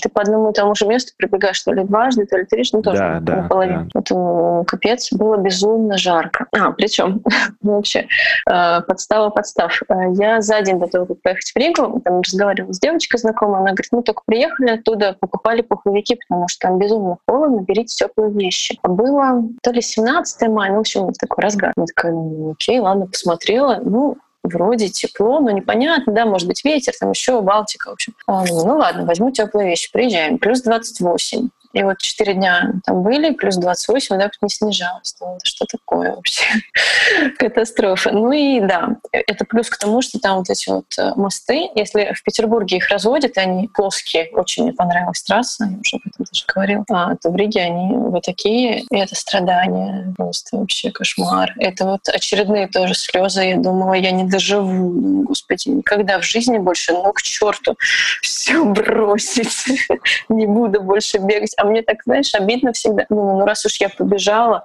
[0.00, 2.82] ты по одному и тому же месту прибегаешь то ли дважды, то ли трижды, ну
[2.82, 3.88] тоже да, да, наполовину.
[3.92, 4.14] Да.
[4.14, 6.46] Вот, капец, было безумно жарко.
[6.52, 7.22] А, причем
[7.62, 8.06] ну, вообще
[8.50, 9.80] э, подстава подстав.
[9.88, 13.60] Э, я за день до того, как поехать в Ригу, там разговаривала с девочкой знакомой,
[13.60, 18.30] она говорит, мы только приехали оттуда, покупали пуховики, потому что там безумно холодно, берите теплые
[18.30, 18.78] вещи.
[18.82, 21.72] Было то ли 17 мая, ну, в общем, такой разгар.
[21.76, 23.80] Я такая, ну, окей, ладно, посмотрела.
[23.82, 24.16] Ну,
[24.48, 28.14] вроде тепло, но непонятно, да, может быть ветер, там еще Балтика, в общем.
[28.26, 31.48] Ну ладно, возьму теплые вещи, приезжаем, плюс 28.
[31.72, 35.14] И вот четыре дня там были, плюс 28, да, не снижалось.
[35.20, 36.44] Ну, это что такое вообще?
[37.38, 38.10] Катастрофа.
[38.10, 42.12] Ну и да, это плюс к тому, что там вот эти вот э, мосты, если
[42.14, 46.44] в Петербурге их разводят, они плоские, очень мне понравилась трасса, я уже об этом даже
[46.46, 51.52] говорила, а, то в Риге они вот такие, и это страдания, просто вообще кошмар.
[51.58, 56.92] Это вот очередные тоже слезы, я думала, я не доживу, господи, никогда в жизни больше,
[56.92, 57.76] ну к черту,
[58.22, 59.88] все бросить,
[60.28, 63.06] не буду больше бегать а мне так, знаешь, обидно всегда.
[63.08, 64.62] Ну, ну раз уж я побежала,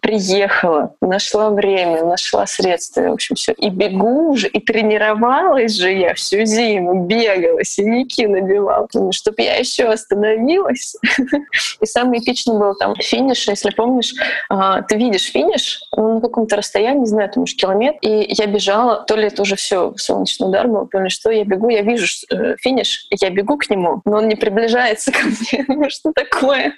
[0.00, 3.52] приехала, нашла время, нашла средства, в общем, все.
[3.52, 8.88] И бегу уже, и тренировалась же я всю зиму, бегала, синяки набивала.
[8.94, 10.96] Ну, чтобы я еще остановилась.
[11.80, 14.14] И самый эпичный был там финиш, если помнишь,
[14.48, 18.46] а, ты видишь финиш ну, на каком-то расстоянии, не знаю, там уж километр, и я
[18.46, 21.82] бежала, то ли это уже все солнечный удар был, то ли что, я бегу, я
[21.82, 25.88] вижу э, финиш, я бегу к нему, но он не приближается ко мне.
[25.90, 26.35] Что такое?
[26.36, 26.74] Такое?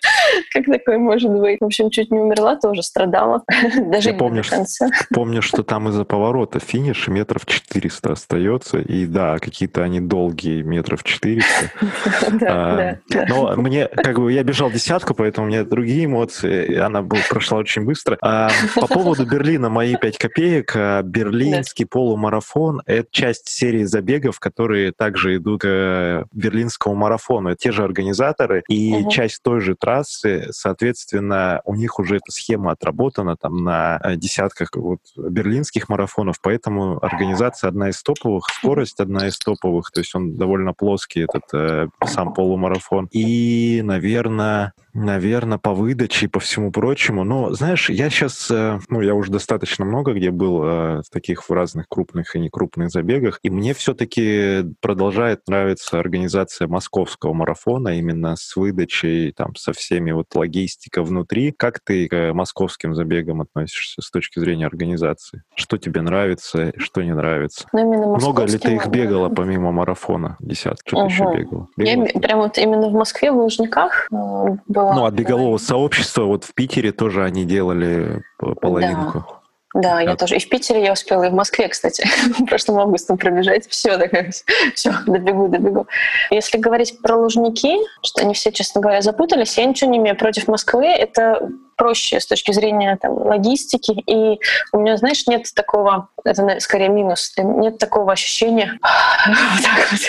[0.52, 1.60] Как такое может быть?
[1.60, 3.42] В общем, чуть не умерла, тоже страдала.
[3.86, 4.88] Даже Я помню, до конца.
[5.14, 8.78] помню, что там из-за поворота финиш метров 400 остается.
[8.78, 11.48] И да, какие-то они долгие, метров 400.
[12.50, 12.96] А,
[13.28, 16.76] но мне, как бы, я бежал десятку, поэтому у меня другие эмоции.
[16.76, 18.16] Она прошла очень быстро.
[18.22, 20.72] А, по поводу Берлина, мои 5 копеек.
[20.76, 27.54] А, берлинский полумарафон— это часть серии забегов, которые также идут к берлинскому марафону.
[27.54, 28.62] Те же организаторы.
[28.68, 34.16] И часть той же трассы, соответственно, у них уже эта схема отработана там на э,
[34.16, 40.14] десятках вот берлинских марафонов, поэтому организация одна из топовых, скорость одна из топовых, то есть
[40.14, 43.08] он довольно плоский, этот э, сам полумарафон.
[43.10, 47.24] И, наверное, наверное, по выдаче и по всему прочему.
[47.24, 51.48] Но, знаешь, я сейчас, э, ну, я уже достаточно много где был э, в таких
[51.48, 58.36] в разных крупных и некрупных забегах, и мне все-таки продолжает нравиться организация московского марафона именно
[58.36, 61.52] с выдачей, там, со всеми вот логистика внутри.
[61.52, 65.42] Как ты к московским забегам относишься с точки зрения организации?
[65.54, 67.66] Что тебе нравится, что не нравится?
[67.72, 70.36] Ну, много ли ты их бегала помимо марафона?
[70.40, 71.06] Десятки, что угу.
[71.06, 71.68] еще бегала?
[71.76, 72.06] бегала?
[72.06, 74.87] Я прям вот именно в Москве, в Лужниках э, была.
[74.94, 78.22] Ну, от бегового сообщества, вот в Питере тоже они делали
[78.60, 79.24] половинку.
[79.28, 79.38] Да.
[79.74, 80.36] Да, я тоже.
[80.36, 82.08] И в Питере я успела, и в Москве, кстати,
[82.48, 83.68] прошлым августом пробежать.
[83.68, 84.32] Все, такая,
[84.74, 85.86] все, добегу, добегу.
[86.30, 90.48] Если говорить про Лужники, что они все, честно говоря, запутались, я ничего не имею против
[90.48, 90.86] Москвы.
[90.86, 93.92] Это проще с точки зрения там, логистики.
[93.92, 94.38] И
[94.72, 98.78] у меня, знаешь, нет такого, это скорее минус, нет такого ощущения,
[99.26, 100.00] вот так вот,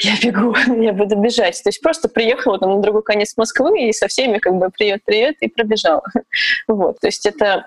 [0.00, 1.62] я бегу, я буду бежать.
[1.62, 5.36] То есть просто приехала там на другой конец Москвы и со всеми как бы привет-привет
[5.40, 6.02] и пробежала.
[6.66, 7.00] Вот.
[7.00, 7.66] То есть это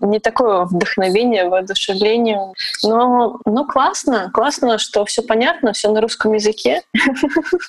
[0.00, 2.52] не такое вдохновение, воодушевление.
[2.82, 6.82] Но, но классно, классно, что все понятно, все на русском языке.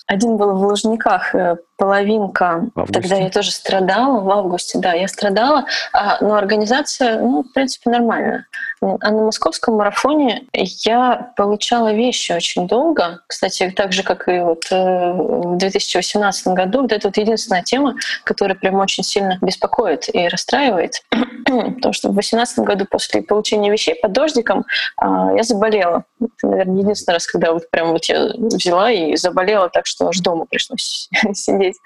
[0.08, 2.70] Один был в Лужниках э, половинка.
[2.92, 7.90] Тогда я тоже страдала в августе, да, я страдала, а, но организация, ну, в принципе,
[7.90, 8.46] нормальная.
[8.82, 13.22] А на московском марафоне я получала вещи очень долго.
[13.28, 17.96] Кстати, так же, как и вот э, в 2018 году, вот это вот единственная тема,
[18.26, 21.02] которая прям очень сильно беспокоит и расстраивает.
[21.46, 24.66] Потому что в 2018 году после получения вещей под дождиком
[24.98, 26.04] а, я заболела.
[26.20, 30.20] Это, наверное, единственный раз, когда вот прям вот я взяла и заболела так, что аж
[30.20, 31.78] дома пришлось сидеть.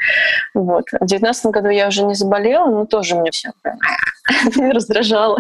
[0.56, 0.86] Вот.
[0.88, 3.52] В 2019 году я уже не заболела, но тоже мне все
[4.72, 5.38] раздражало.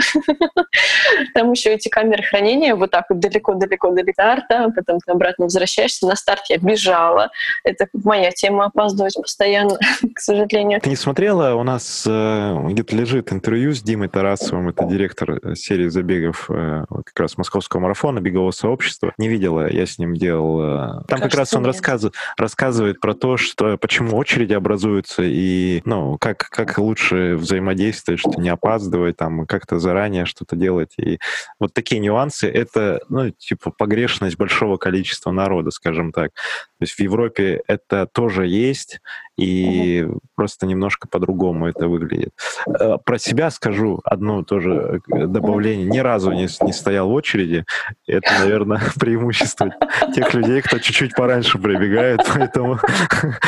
[1.34, 6.08] Там еще эти камеры хранения вот так вот далеко-далеко до старта, потом ты обратно возвращаешься.
[6.08, 7.30] На старт я бежала.
[7.64, 9.78] Это моя тема опаздывать постоянно,
[10.16, 10.82] к сожалению.
[10.82, 11.56] Ты не смотрела?
[11.56, 16.86] У нас э, где-то лежит интервью с Димой Тарасовым, это директор э, серии забегов э,
[16.90, 19.14] как раз московского марафона, бегового сообщества.
[19.18, 21.04] Не видела, я с ним делал.
[21.08, 26.50] Там как раз он рассказывает, рассказывает про то, что почему очереди образуются и ну, как,
[26.50, 30.93] как лучше взаимодействовать, что не опаздывать, там, как-то заранее что-то делать.
[30.97, 31.19] И
[31.60, 36.34] вот такие нюансы— это, ну, типа, погрешность большого количества народа, скажем так.
[36.34, 39.02] То есть в Европе это тоже есть,
[39.38, 40.19] и угу.
[40.36, 42.34] просто немножко по-другому это выглядит.
[42.67, 45.86] Э, про себя скажу одно тоже э, добавление.
[45.86, 47.65] Ни разу не, не стоял в очереди.
[48.08, 49.73] Это, наверное, преимущество
[50.13, 52.21] тех людей, кто чуть-чуть пораньше прибегает.
[52.34, 52.80] Поэтому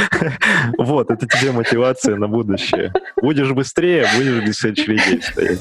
[0.77, 2.93] вот, это тебе мотивация на будущее.
[3.21, 5.59] Будешь быстрее, будешь без очередей стоять.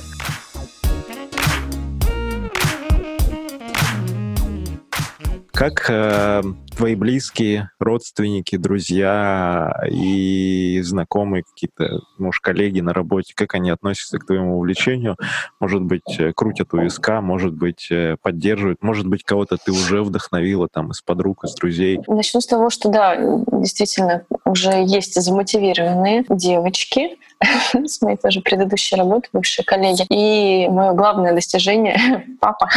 [5.53, 6.43] Как э,
[6.79, 14.27] твои близкие, родственники, друзья и знакомые какие-то, может, коллеги на работе, как они относятся к
[14.27, 15.17] твоему увлечению?
[15.59, 20.05] Может быть, э, крутят у виска, может быть, э, поддерживают, может быть, кого-то ты уже
[20.05, 21.99] вдохновила там из подруг, из друзей?
[22.07, 23.17] Начну с того, что да,
[23.51, 27.19] действительно, уже есть замотивированные девочки,
[27.87, 30.05] с моей тоже предыдущей работы, бывшие коллеги.
[30.11, 32.69] И мое главное достижение— папа.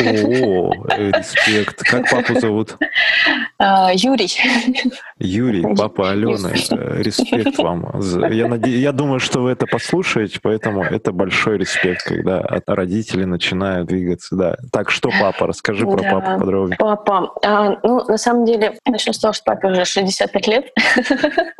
[0.00, 1.82] О, респект.
[1.82, 2.76] Как папу зовут?
[3.64, 4.36] А, Юрий.
[5.20, 6.48] Юрий, папа Алены.
[6.48, 8.00] Э, респект вам.
[8.32, 8.76] Я, наде...
[8.76, 14.34] я думаю, что вы это послушаете, поэтому это большой респект, когда родители начинают двигаться.
[14.34, 14.56] Да.
[14.72, 15.46] Так, что папа?
[15.46, 16.10] Расскажи про да.
[16.10, 16.76] папу подробнее.
[16.76, 17.32] Папа.
[17.44, 20.72] А, ну, на самом деле, начну с того, что папе уже 65 лет.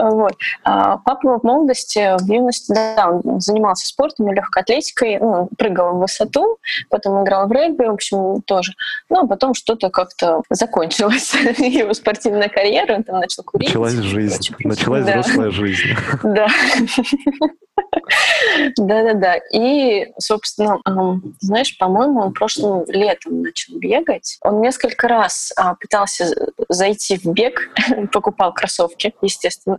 [0.00, 0.34] Вот.
[0.64, 6.00] А папа в молодости, в юности, да, он занимался спортом, легкой атлетикой, ну, прыгал в
[6.00, 6.58] высоту,
[6.90, 8.72] потом играл в регби, в общем, тоже.
[9.08, 11.34] Ну, а потом что-то как-то закончилось.
[11.58, 13.68] Его спортивная карьера, он там начал курить.
[13.68, 15.20] Началась жизнь, началась да.
[15.20, 15.96] взрослая жизнь.
[16.22, 16.48] Да.
[18.76, 19.36] Да-да-да.
[19.52, 20.78] И, собственно,
[21.40, 24.38] знаешь, по-моему, он прошлым летом начал бегать.
[24.42, 26.26] Он несколько раз а, пытался
[26.68, 27.70] зайти в бег,
[28.12, 29.78] покупал кроссовки, естественно.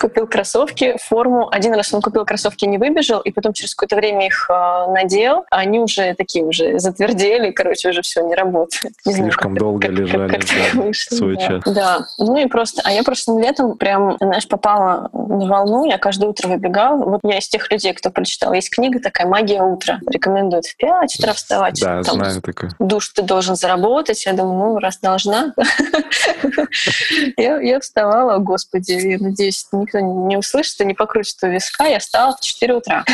[0.00, 1.48] Купил кроссовки, форму.
[1.50, 5.44] Один раз он купил кроссовки, не выбежал, и потом через какое-то время их а, надел.
[5.50, 8.94] Они уже такие уже затвердели, короче, уже все не работает.
[9.04, 11.46] Не Слишком знаю, долго как, лежали, как, как да, вышло, свой да.
[11.46, 11.62] час.
[11.66, 12.06] Да.
[12.18, 16.48] Ну и просто, а я прошлым летом прям, знаешь, попала на волну, я каждое утро
[16.48, 20.00] выбегала, Вот я из тех людей, кто прочитал, есть книга такая «Магия утра».
[20.06, 21.80] Рекомендуют в 5 утра вставать.
[21.80, 22.70] Да, там, знаю такое.
[22.78, 24.24] Душ ты должен заработать.
[24.26, 25.54] Я думаю, ну, раз должна.
[27.36, 31.84] Я вставала, господи, я надеюсь, никто не услышит и не покрутит у виска.
[31.84, 33.04] Я встала в 4 утра.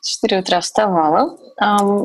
[0.00, 1.36] В 4 утра вставала,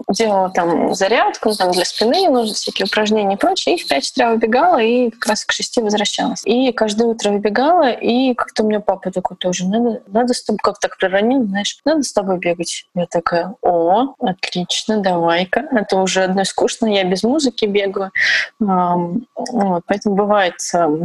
[0.10, 4.30] делала там зарядку, там для спины нужны всякие упражнения и прочее, и в 5 утра
[4.32, 6.42] выбегала, и как раз к 6 возвращалась.
[6.46, 10.60] И каждое утро выбегала, и как-то у меня папа такой тоже, надо, надо с тобой,
[10.62, 12.86] как так проронил, знаешь, надо с тобой бегать.
[12.96, 15.68] Я такая, о, отлично, давай-ка.
[15.72, 18.12] Это уже одно скучно, я без музыки бегаю.
[18.60, 20.56] Вот, поэтому бывает,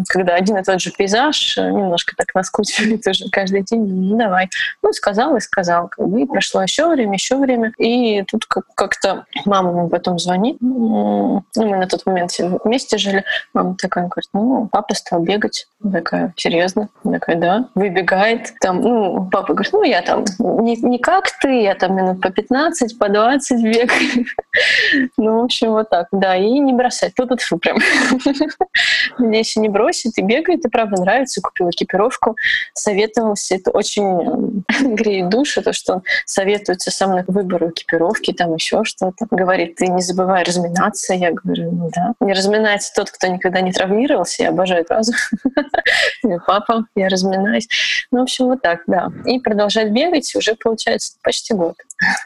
[0.09, 4.49] когда один и тот же пейзаж э, немножко так наскучивает уже каждый день, ну давай.
[4.83, 5.89] Ну, сказал и сказал.
[5.89, 7.73] Как бы, и прошло еще время, еще время.
[7.79, 10.57] И тут как-то мама мне потом звонит.
[10.61, 12.33] Ну, мы на тот момент
[12.65, 13.25] вместе жили.
[13.55, 15.67] Мама такая говорит, ну, папа стал бегать.
[15.93, 16.89] такая, серьезно?
[17.03, 17.69] такая, да.
[17.75, 18.53] Выбегает.
[18.61, 22.31] Там, ну, папа говорит, ну, я там не, не как ты, я там минут по
[22.31, 24.27] 15, по 20 бегаю.
[25.17, 26.37] Ну, в общем, вот так, да.
[26.37, 27.15] И не бросать.
[27.15, 27.79] Тут фу прям.
[29.19, 31.41] Надеюсь, не бросит и бегает, и правда нравится.
[31.41, 32.37] Купил экипировку,
[32.75, 33.57] советовался.
[33.57, 39.27] Это очень греет душу, то, что он советуется сам на выбору экипировки, там еще что-то.
[39.31, 41.15] Говорит, ты не забывай разминаться.
[41.15, 42.15] Я говорю, ну да.
[42.21, 44.45] Не разминается тот, кто никогда не травмировался.
[44.45, 45.13] Я обожаю фразу.
[46.47, 47.69] Папа, я разминаюсь.
[48.11, 49.11] Ну, в общем, вот так, да.
[49.27, 51.77] И продолжать бегать уже, получается, почти год.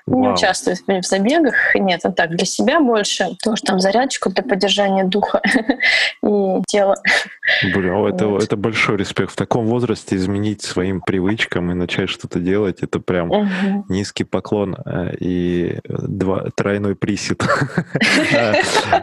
[0.07, 0.21] Вау.
[0.21, 1.75] Не участвую в забегах.
[1.75, 3.29] Нет, он так, для себя больше.
[3.39, 5.41] Потому что там зарядочку для поддержания духа
[6.23, 6.97] и тела.
[7.75, 8.43] Бля, это, вот.
[8.43, 9.33] это большой респект.
[9.33, 13.85] В таком возрасте изменить своим привычкам и начать что-то делать, это прям угу.
[13.89, 17.43] низкий поклон э, и два, тройной присед.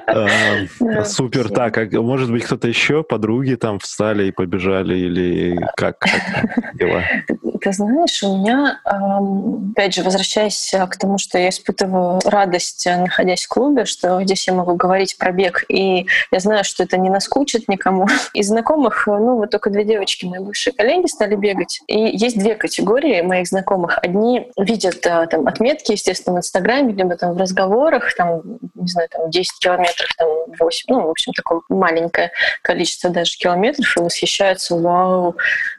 [0.06, 1.50] А, супер.
[1.50, 6.06] Так, а может быть, кто-то еще, подруги там встали и побежали или как
[6.76, 7.04] дела?
[7.64, 13.48] Ты знаешь, у меня, опять же, возвращаясь к тому, что я испытываю радость, находясь в
[13.48, 17.70] клубе, что здесь я могу говорить про бег, и я знаю, что это не наскучит
[17.70, 18.08] никому.
[18.34, 21.80] Из знакомых, ну, вот только две девочки, мои бывшие коллеги, стали бегать.
[21.88, 23.98] И есть две категории моих знакомых.
[24.04, 28.42] Одни видят там отметки, естественно, в Инстаграме, либо там в разговорах, там,
[28.76, 30.28] не знаю, там 10 километров, там
[30.60, 35.38] 8, ну, в общем, такое маленькое количество даже километров, и восхищаются, вау,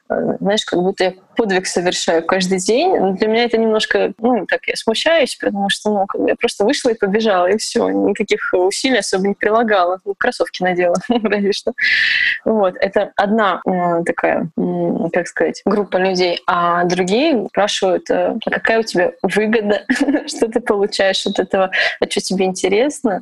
[0.08, 2.98] Э, знаешь, как будто я подвиг совершаю каждый день.
[2.98, 6.36] Но для меня это немножко, ну, так я смущаюсь, потому что, ну, как бы я
[6.36, 10.00] просто вышла и побежала, и все, никаких усилий особо не прилагала.
[10.04, 11.72] Ну, кроссовки надела, разве что.
[12.44, 13.60] Вот, это одна
[14.04, 14.48] такая,
[15.12, 19.84] как сказать, группа людей, а другие спрашивают, э, а какая у тебя выгода,
[20.26, 21.70] что ты получаешь от этого,
[22.00, 23.20] а что тебе интересно?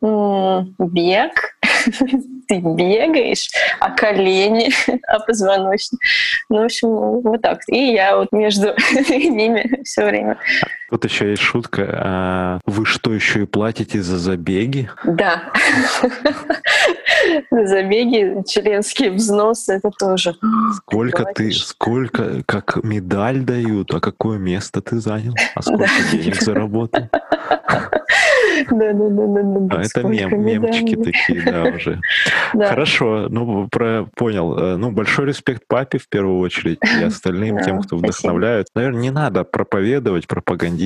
[0.79, 1.57] Бег,
[2.48, 3.48] ты бегаешь,
[3.81, 4.70] а колени,
[5.07, 6.01] а позвоночник.
[6.48, 6.88] Ну, в общем,
[7.20, 7.61] вот так.
[7.68, 8.74] И я вот между
[9.08, 10.38] ними все время.
[10.92, 11.88] Тут еще есть шутка.
[12.05, 14.90] А вы что, еще и платите за забеги?
[15.07, 15.44] Да.
[17.50, 20.37] Забеги, членские взносы, это тоже.
[20.76, 27.09] Сколько ты, сколько, как медаль дают, а какое место ты занял, а сколько денег заработал?
[28.70, 29.76] Да, да, да, да, да.
[29.76, 32.00] А это мем, мемчики такие, да, уже.
[32.52, 34.57] Хорошо, ну, про, понял.
[34.59, 38.68] Э, ну, большой респект папе в первую очередь и остальным тем, кто вдохновляют.
[38.74, 40.82] Наверное, не надо проповедовать, пропагандировать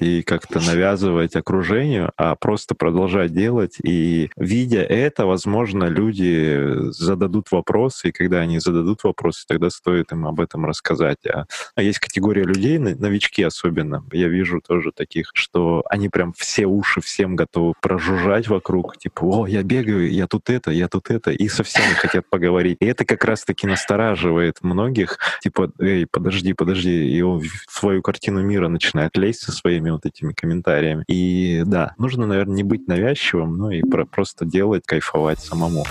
[0.00, 3.76] и как-то навязывать окружению, а просто продолжать делать.
[3.82, 10.26] И видя это, возможно, люди зададут вопросы, и когда они зададут вопросы, тогда стоит им
[10.26, 11.18] об этом рассказать.
[11.26, 16.66] А, а есть категория людей, новички особенно, я вижу тоже таких, что они прям все
[16.66, 21.30] уши всем готовы прожужжать вокруг, типа, о, я бегаю, я тут это, я тут это,
[21.30, 22.78] и со всеми хотят поговорить.
[22.80, 28.42] И это как раз-таки настораживает многих, типа, эй, подожди, подожди, и он в свою картину
[28.42, 31.04] мира начинает лезть со своими вот этими комментариями.
[31.08, 35.84] И да, нужно, наверное, не быть навязчивым, но и про- просто делать, кайфовать самому.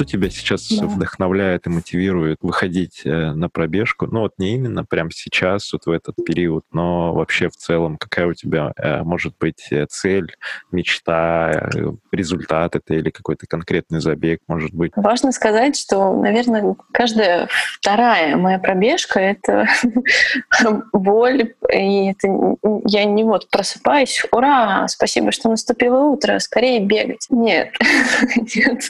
[0.00, 0.86] Что тебя сейчас да.
[0.86, 4.06] вдохновляет и мотивирует выходить э, на пробежку?
[4.06, 8.26] Ну вот не именно прямо сейчас, вот в этот период, но вообще в целом, какая
[8.26, 10.34] у тебя э, может быть э, цель,
[10.72, 11.68] мечта,
[12.12, 14.92] результат это или какой-то конкретный забег, может быть?
[14.96, 19.68] Важно сказать, что, наверное, каждая вторая моя пробежка— это
[20.94, 27.26] боль, и это я не вот просыпаюсь, ура, спасибо, что наступило утро, скорее бегать.
[27.28, 27.74] Нет.
[28.56, 28.88] Нет.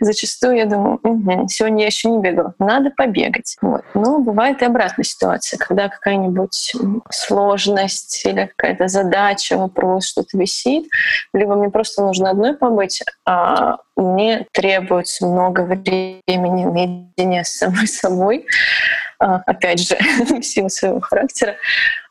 [0.00, 3.56] Зачастую зачастую я думаю, угу, сегодня я еще не бегала, надо побегать.
[3.60, 3.82] Вот.
[3.94, 6.74] Но бывает и обратная ситуация, когда какая-нибудь
[7.10, 10.88] сложность или какая-то задача, вопрос, что-то висит,
[11.32, 18.46] либо мне просто нужно одной побыть, а мне требуется много времени наедине с самой собой,
[19.22, 19.96] опять же,
[20.28, 21.56] в силу своего характера.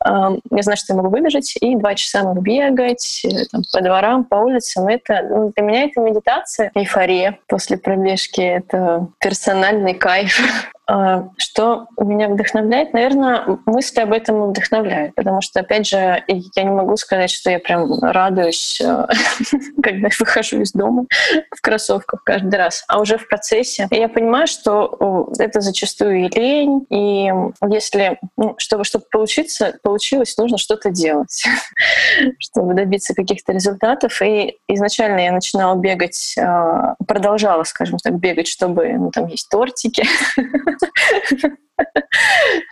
[0.04, 3.80] А, я знаю, что я могу выбежать и два часа могу бегать э, там, по
[3.80, 4.88] дворам, по улицам.
[4.88, 8.40] Это, ну, для меня это медитация, эйфория после пробежки.
[8.40, 10.40] Это персональный кайф.
[10.88, 12.92] А, что меня вдохновляет?
[12.92, 17.60] Наверное, мысли об этом вдохновляют, потому что, опять же, я не могу сказать, что я
[17.60, 19.06] прям радуюсь, э,
[19.82, 21.06] когда я выхожу из дома
[21.54, 23.86] в кроссовках каждый раз, а уже в процессе.
[23.90, 27.30] Я понимаю, что это зачастую и лень, и
[27.68, 31.44] если, ну, чтобы, чтобы получиться, получилось, нужно что-то делать,
[32.40, 34.20] чтобы добиться каких-то результатов.
[34.20, 40.04] И изначально я начинала бегать, а, продолжала, скажем так, бегать, чтобы ну, там есть тортики,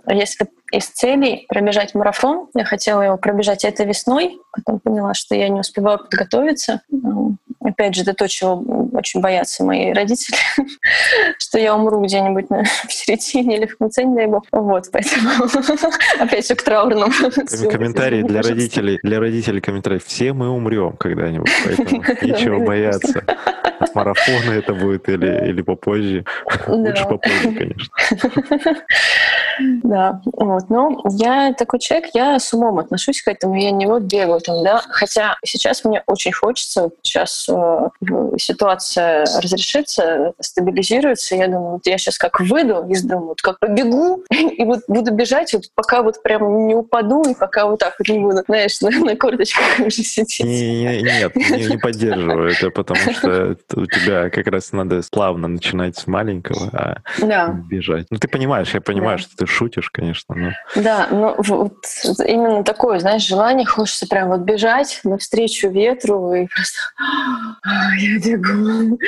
[0.08, 5.48] Если из целей пробежать марафон, я хотела его пробежать этой весной, потом поняла, что я
[5.48, 6.82] не успеваю подготовиться.
[7.62, 10.36] Опять же, это то, чего очень боятся мои родители,
[11.38, 12.46] что я умру где-нибудь
[12.88, 14.44] в середине или в конце, не дай бог.
[14.50, 15.30] Вот, поэтому
[16.20, 17.12] опять же к траурному.
[17.70, 20.00] Комментарии для родителей, для родителей комментарии.
[20.04, 23.24] Все мы умрем когда-нибудь, поэтому нечего бояться.
[23.78, 26.24] От марафона это будет или, или попозже.
[26.66, 27.94] Лучше попозже, конечно.
[29.82, 30.70] Да, вот.
[30.70, 34.62] Но я такой человек, я с умом отношусь к этому, я не вот бегаю там,
[34.64, 34.82] да.
[34.88, 37.49] Хотя сейчас мне очень хочется, сейчас э,
[38.38, 44.24] ситуация разрешится, стабилизируется, я думаю, вот я сейчас как выйду из дома, вот как побегу,
[44.30, 48.08] и вот буду бежать, вот пока вот прям не упаду, и пока вот так вот
[48.08, 50.40] не буду, знаешь, на, на корточках уже сидеть.
[50.40, 55.96] Не, нет, не, не поддерживаю это, потому что у тебя как раз надо плавно начинать
[55.96, 57.48] с маленького, а да.
[57.48, 58.06] бежать.
[58.10, 59.22] Ну, ты понимаешь, я понимаю, да.
[59.24, 60.34] что ты шутишь, конечно.
[60.34, 60.50] Но...
[60.76, 61.76] Да, но вот
[62.26, 67.39] именно такое, знаешь, желание, хочется прям вот бежать навстречу ветру и просто «А,
[67.98, 68.98] я бегу.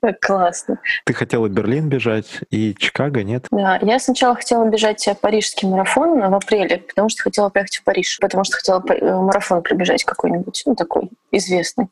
[0.00, 0.78] Так классно.
[1.04, 3.46] Ты хотела Берлин бежать и Чикаго, нет?
[3.50, 8.18] Да, я сначала хотела бежать парижский марафон в апреле, потому что хотела поехать в Париж,
[8.20, 11.88] потому что хотела э, марафон пробежать какой-нибудь, ну такой известный.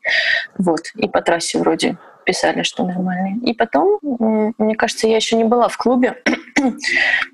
[0.57, 0.81] Вот.
[0.95, 3.37] И по трассе вроде писали, что нормальные.
[3.43, 3.99] И потом,
[4.57, 6.15] мне кажется, я еще не была в клубе,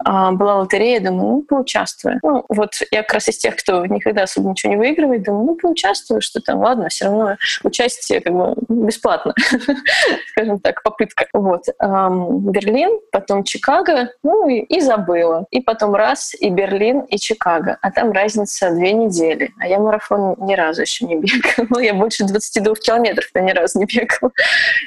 [0.06, 2.20] была лотерея, думаю, ну, поучаствую.
[2.24, 5.56] Ну, вот я как раз из тех, кто никогда особо ничего не выигрывает, думаю, ну,
[5.56, 9.34] поучаствую, что там, ладно, все равно участие как бы бесплатно,
[10.32, 11.28] скажем так, попытка.
[11.34, 11.66] Вот.
[11.80, 15.46] Берлин, потом Чикаго, ну, и, и забыла.
[15.52, 17.78] И потом раз, и Берлин, и Чикаго.
[17.82, 19.52] А там разница две недели.
[19.60, 21.80] А я марафон ни разу еще не бегала.
[21.90, 24.32] Я больше 22 километров ни разу не бегала.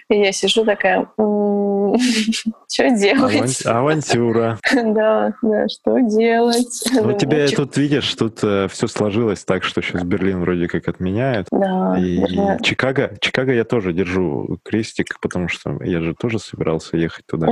[0.09, 3.67] И я сижу такая, что делать?
[3.67, 4.32] Авантюра.
[4.93, 6.85] Да, да, что делать?
[6.93, 10.89] Ну, у тебя тут, видишь, тут э, все сложилось так, что сейчас Берлин вроде как
[10.89, 11.49] отменяют.
[11.51, 11.97] Да.
[11.99, 12.23] И
[12.63, 17.49] Чикаго, Чикаго я тоже держу крестик, потому что я же тоже собирался ехать туда.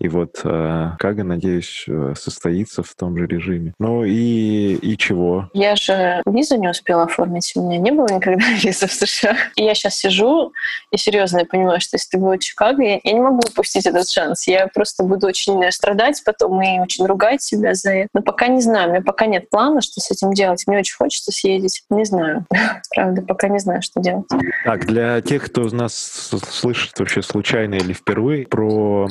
[0.00, 3.74] И вот э, Чикаго, надеюсь, э, состоится в том же режиме.
[3.78, 5.48] Ну и, и чего?
[5.54, 7.52] Я же визу не успела оформить.
[7.56, 9.36] У меня не было никогда визы в США.
[9.56, 10.52] И я сейчас сижу
[10.90, 13.86] и серьезно я понимаю, что если ты будет в Чикаго, я, я не могу упустить
[13.86, 14.46] этот шанс.
[14.46, 18.08] Я просто буду очень страдать потом и очень ругать себя за это.
[18.14, 20.64] Но пока не знаю, у меня пока нет плана, что с этим делать.
[20.66, 21.82] Мне очень хочется съездить.
[21.90, 22.46] Не знаю.
[22.94, 24.26] Правда, пока не знаю, что делать.
[24.64, 29.08] Так, для тех, кто из нас слышит вообще случайно или впервые про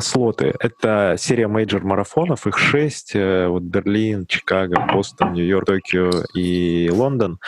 [0.00, 3.12] слоты, это серия major марафонов, их шесть.
[3.14, 7.38] Э, вот Берлин, Чикаго, Бостон, Нью-Йорк, Токио и Лондон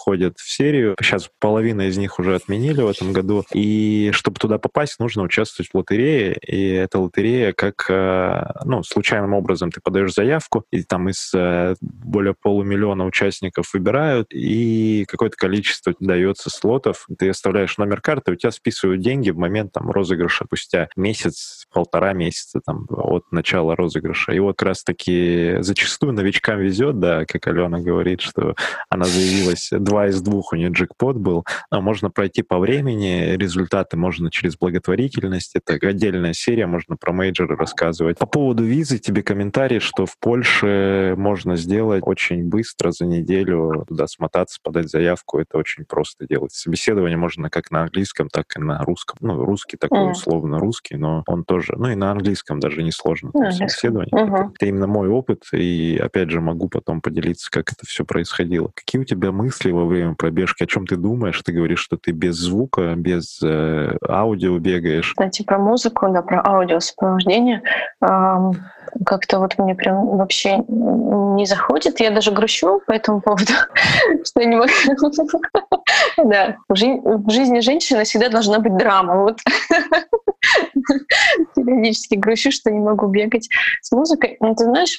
[0.00, 0.96] входят в серию.
[1.00, 3.44] Сейчас половина из них уже отменили в этом году.
[3.52, 6.32] И чтобы туда попасть, нужно участвовать в лотерее.
[6.46, 11.74] И эта лотерея как, э, ну, случайным образом ты подаешь заявку, и там из э,
[11.82, 17.06] более полумиллиона участников выбирают, и какое-то количество дается слотов.
[17.18, 22.14] Ты оставляешь номер карты, у тебя списывают деньги в момент там розыгрыша спустя месяц, полтора
[22.14, 24.32] месяца там от начала розыгрыша.
[24.32, 28.54] И вот как раз таки зачастую новичкам везет, да, как Алена говорит, что
[28.88, 31.44] она заявилась два из двух у нее джекпот был.
[31.70, 35.52] Но можно пройти по времени, результаты можно через благотворительность.
[35.54, 38.18] Это отдельная серия, можно про мейджоры рассказывать.
[38.18, 44.06] По поводу визы тебе комментарий, что в Польше можно сделать очень быстро, за неделю туда
[44.06, 45.38] смотаться, подать заявку.
[45.38, 46.52] Это очень просто делать.
[46.52, 49.18] Собеседование можно как на английском, так и на русском.
[49.20, 50.10] Ну, русский такой mm.
[50.10, 53.50] условно русский, но он тоже, ну и на английском даже несложно mm.
[53.52, 54.12] собеседование.
[54.12, 54.34] Uh-huh.
[54.34, 58.70] Это, это именно мой опыт, и опять же могу потом поделиться, как это все происходило.
[58.74, 60.62] Какие у тебя мысли во время пробежки?
[60.62, 61.40] О чем ты думаешь?
[61.42, 65.10] Ты говоришь, что ты без звука, без э, аудио бегаешь.
[65.10, 67.62] Кстати, про музыку, да, про аудиосопровождение.
[68.02, 68.52] Эм,
[69.06, 72.00] как-то вот мне прям вообще не заходит.
[72.00, 73.52] Я даже грущу по этому поводу,
[74.24, 74.70] что не могу...
[76.16, 79.22] Да, в жизни женщины всегда должна быть драма.
[79.22, 79.38] Вот
[81.56, 83.48] периодически грущу, что не могу бегать
[83.82, 84.36] с музыкой.
[84.40, 84.98] Но ты знаешь,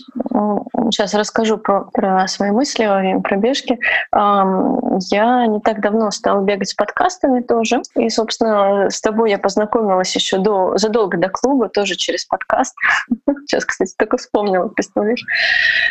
[0.91, 3.79] сейчас расскажу про, про свои мысли во время пробежки.
[4.13, 7.81] Я не так давно стала бегать с подкастами тоже.
[7.95, 12.75] И, собственно, с тобой я познакомилась еще до, задолго до клуба, тоже через подкаст.
[13.47, 15.23] Сейчас, кстати, только вспомнила, представляешь?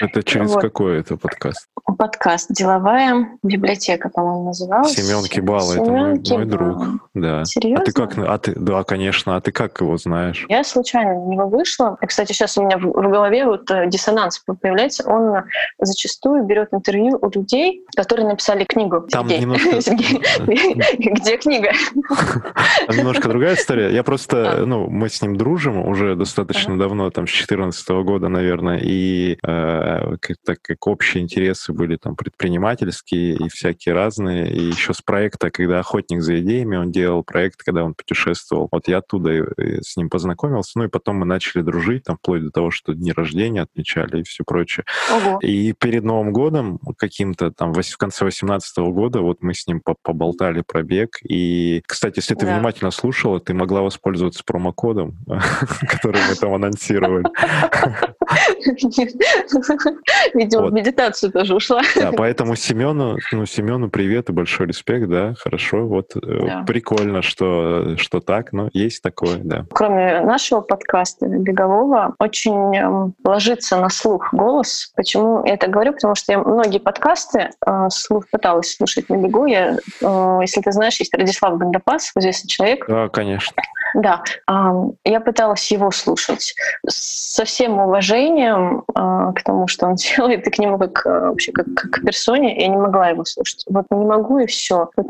[0.00, 0.62] Это через вот.
[0.62, 1.66] какой это подкаст?
[1.98, 4.94] Подкаст «Деловая библиотека», по-моему, называлась.
[4.94, 6.84] Семен Кибал, это мой, мой друг.
[7.14, 7.44] Да.
[7.44, 7.82] Серьезно?
[7.82, 8.18] А ты как?
[8.18, 9.36] А ты, да, конечно.
[9.36, 10.46] А ты как его знаешь?
[10.48, 11.96] Я случайно на него вышла.
[12.00, 15.08] И, кстати, сейчас у меня в, в голове вот э, диссонанс появляется.
[15.08, 15.44] Он
[15.78, 19.02] зачастую берет интервью у людей, которые написали книгу.
[19.10, 19.44] Там Сергей.
[19.44, 19.70] немножко...
[20.98, 21.70] Где книга?
[22.86, 23.92] Там немножко другая история.
[23.92, 28.78] Я просто, ну, мы с ним дружим уже достаточно давно, там, с 2014 года, наверное,
[28.82, 35.02] и э, так как общие интересы были там предпринимательские и всякие разные, и еще с
[35.02, 38.68] проекта, когда «Охотник за идеями», он делал проект, когда он путешествовал.
[38.70, 39.30] Вот я оттуда
[39.82, 43.12] с ним познакомился, ну и потом мы начали дружить, там, вплоть до того, что дни
[43.12, 44.84] рождения отмечали и все прочее.
[45.12, 45.38] Ого.
[45.40, 50.62] И перед Новым годом, каким-то там, в конце 18 года, вот мы с ним поболтали
[50.66, 51.18] про бег.
[51.22, 52.54] И, кстати, если ты да.
[52.54, 55.18] внимательно слушала, ты могла воспользоваться промокодом,
[55.88, 57.24] который мы там анонсировали.
[60.34, 61.82] Видимо, в медитацию тоже ушла.
[61.96, 67.96] Да, поэтому Семену, ну, Семену привет и большой респект, да, хорошо, вот э, прикольно, что,
[67.96, 69.59] что так, но есть такое, да.
[69.72, 74.92] Кроме нашего подкаста бегового, очень эм, ложится на слух голос.
[74.96, 75.92] Почему я это говорю?
[75.92, 79.46] Потому что я многие подкасты э, слух пыталась слушать на бегу.
[79.46, 82.86] Я, э, если ты знаешь, есть Радислав Гандапас, известный человек.
[82.88, 83.54] Да, конечно.
[83.94, 84.22] Да,
[85.04, 86.54] я пыталась его слушать
[86.88, 91.52] со всем уважением а, к тому, что он делает, и к нему как а, вообще
[91.52, 93.64] как, как к персоне, я не могла его слушать.
[93.68, 94.90] Вот не могу и все.
[94.96, 95.06] Вот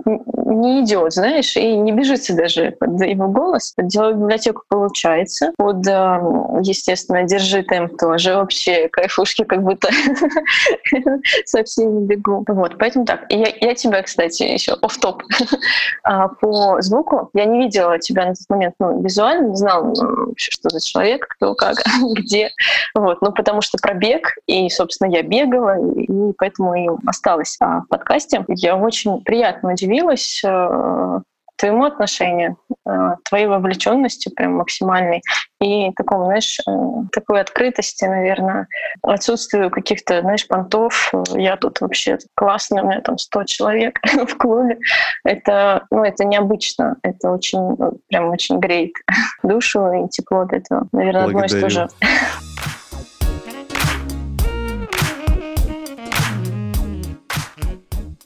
[0.47, 3.74] не идет, знаешь, и не бежится даже под его голос.
[3.76, 5.53] Делаю библиотеку получается.
[5.57, 9.89] Под, естественно, держи темп тоже вообще кайфушки как будто
[11.45, 12.45] со всеми бегу.
[12.49, 13.24] Вот, поэтому так.
[13.28, 15.22] Я, я тебя, кстати, еще оф топ
[16.03, 17.31] а, по звуку.
[17.35, 21.27] Я не видела тебя на тот момент ну, визуально, не знала ну, что за человек,
[21.29, 21.77] кто как,
[22.16, 22.51] где.
[22.95, 23.21] Вот.
[23.23, 28.45] Ну, потому что пробег, и, собственно, я бегала, и поэтому и осталась а, в подкасте.
[28.49, 31.21] Я очень приятно удивилась э,
[31.61, 32.57] твоему отношению,
[32.87, 32.91] э,
[33.29, 35.23] твоей вовлеченности прям максимальной
[35.61, 36.73] и такого, знаешь, э,
[37.13, 38.67] такой открытости, наверное,
[39.03, 41.13] отсутствию каких-то, знаешь, понтов.
[41.35, 44.79] Я тут вообще классно, у меня там 100 человек в клубе.
[45.25, 48.95] Это, ну, это необычно, это очень, ну, прям очень греет
[49.43, 50.89] душу и тепло от этого.
[50.93, 51.89] Наверное, одно из тоже.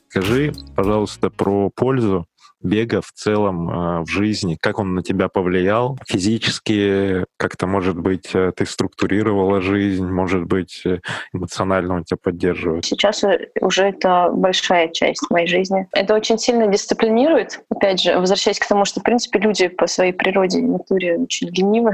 [0.09, 2.28] Скажи, пожалуйста, про пользу
[2.64, 8.34] бега в целом э, в жизни, как он на тебя повлиял физически, как-то, может быть,
[8.34, 10.98] э, ты структурировала жизнь, может быть, э,
[11.32, 12.84] эмоционально он тебя поддерживает?
[12.84, 13.22] Сейчас
[13.60, 15.86] уже это большая часть моей жизни.
[15.92, 17.60] Это очень сильно дисциплинирует.
[17.70, 21.50] Опять же, возвращаясь к тому, что, в принципе, люди по своей природе и натуре очень
[21.50, 21.92] ленивы.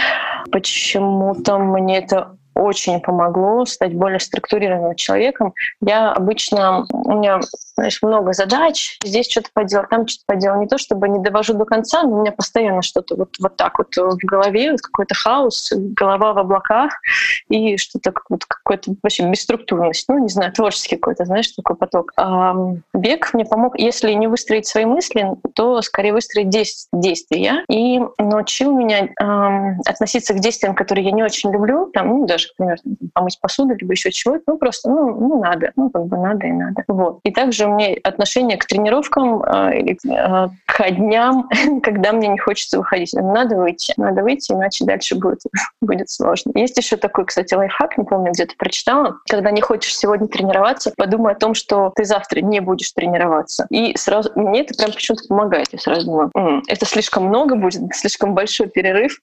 [0.52, 5.54] Почему-то мне это очень помогло стать более структурированным человеком.
[5.80, 7.40] Я обычно, у меня,
[7.80, 10.60] знаешь, много задач, здесь что-то поделал, там что-то поделал.
[10.60, 13.78] Не то чтобы не довожу до конца, но у меня постоянно что-то вот, вот так
[13.78, 16.92] вот в голове, вот какой-то хаос, голова в облаках
[17.48, 20.06] и что-то вот какой-то вообще бесструктурность.
[20.08, 22.12] Ну, не знаю, творческий какой-то, знаешь, такой поток.
[22.18, 22.54] А
[22.92, 29.08] бег мне помог, если не выстроить свои мысли, то скорее выстроить действия и научил меня
[29.20, 32.78] эм, относиться к действиям, которые я не очень люблю, там, ну, даже например,
[33.14, 36.52] помыть посуду, либо еще чего-то, ну просто, ну, ну надо, ну как бы надо и
[36.52, 36.84] надо.
[36.88, 37.20] Вот.
[37.24, 41.48] И также меня отношение к тренировкам э, или э, к дням,
[41.82, 43.12] когда мне не хочется выходить.
[43.12, 45.40] Надо выйти, надо выйти, иначе дальше будет,
[45.80, 46.52] будет сложно.
[46.54, 49.18] Есть еще такой, кстати, лайфхак, не помню, где-то прочитала.
[49.28, 53.66] Когда не хочешь сегодня тренироваться, подумай о том, что ты завтра не будешь тренироваться.
[53.70, 55.68] И сразу мне это прям почему-то помогает.
[55.72, 59.20] Я сразу думаю, М, это слишком много будет, слишком большой перерыв.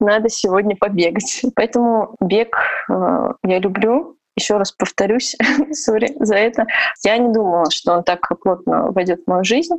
[0.00, 1.42] Надо сегодня побегать.
[1.54, 2.56] Поэтому бег
[2.88, 5.36] э, я люблю, еще раз повторюсь,
[5.72, 6.66] сори за это,
[7.04, 9.74] я не думала, что он так плотно войдет в мою жизнь,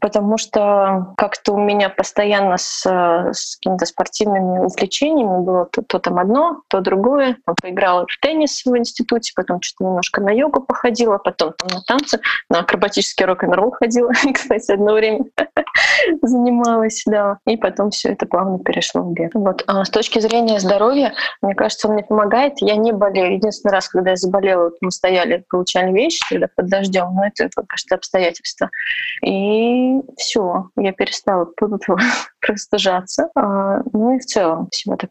[0.00, 6.18] потому что как-то у меня постоянно с, с какими-то спортивными увлечениями было то, то там
[6.18, 7.36] одно, то другое.
[7.60, 12.20] Поиграла в теннис в институте, потом что-то немножко на йогу походила, потом там на танцы,
[12.50, 15.24] на акробатический рок-н-ролл ходила, кстати, одно время
[16.22, 17.38] занималась, да.
[17.46, 19.32] И потом все это плавно перешло в бег.
[19.34, 19.64] Вот.
[19.66, 22.54] А с точки зрения здоровья, мне кажется, он мне помогает.
[22.60, 23.40] Я не болею.
[23.56, 27.94] Единственный раз, когда я заболела, мы стояли, получали вещи, когда под дождем, но это просто
[27.94, 28.70] обстоятельства.
[29.24, 31.46] И все, я перестала
[32.46, 33.28] просто жаться.
[33.34, 35.10] А, ну и в целом себя так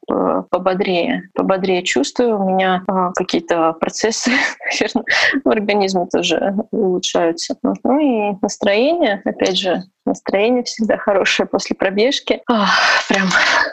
[0.49, 2.39] пободрее, пободрее чувствую.
[2.39, 4.31] У меня а, какие-то процессы,
[4.71, 5.05] наверное,
[5.43, 7.55] в организме тоже улучшаются.
[7.61, 12.41] Ну и настроение, опять же, настроение всегда хорошее после пробежки.
[12.47, 12.69] Ах,
[13.09, 13.27] прям.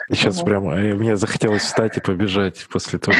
[0.09, 0.45] Сейчас ну.
[0.45, 3.19] прям э, мне захотелось встать и побежать после твоих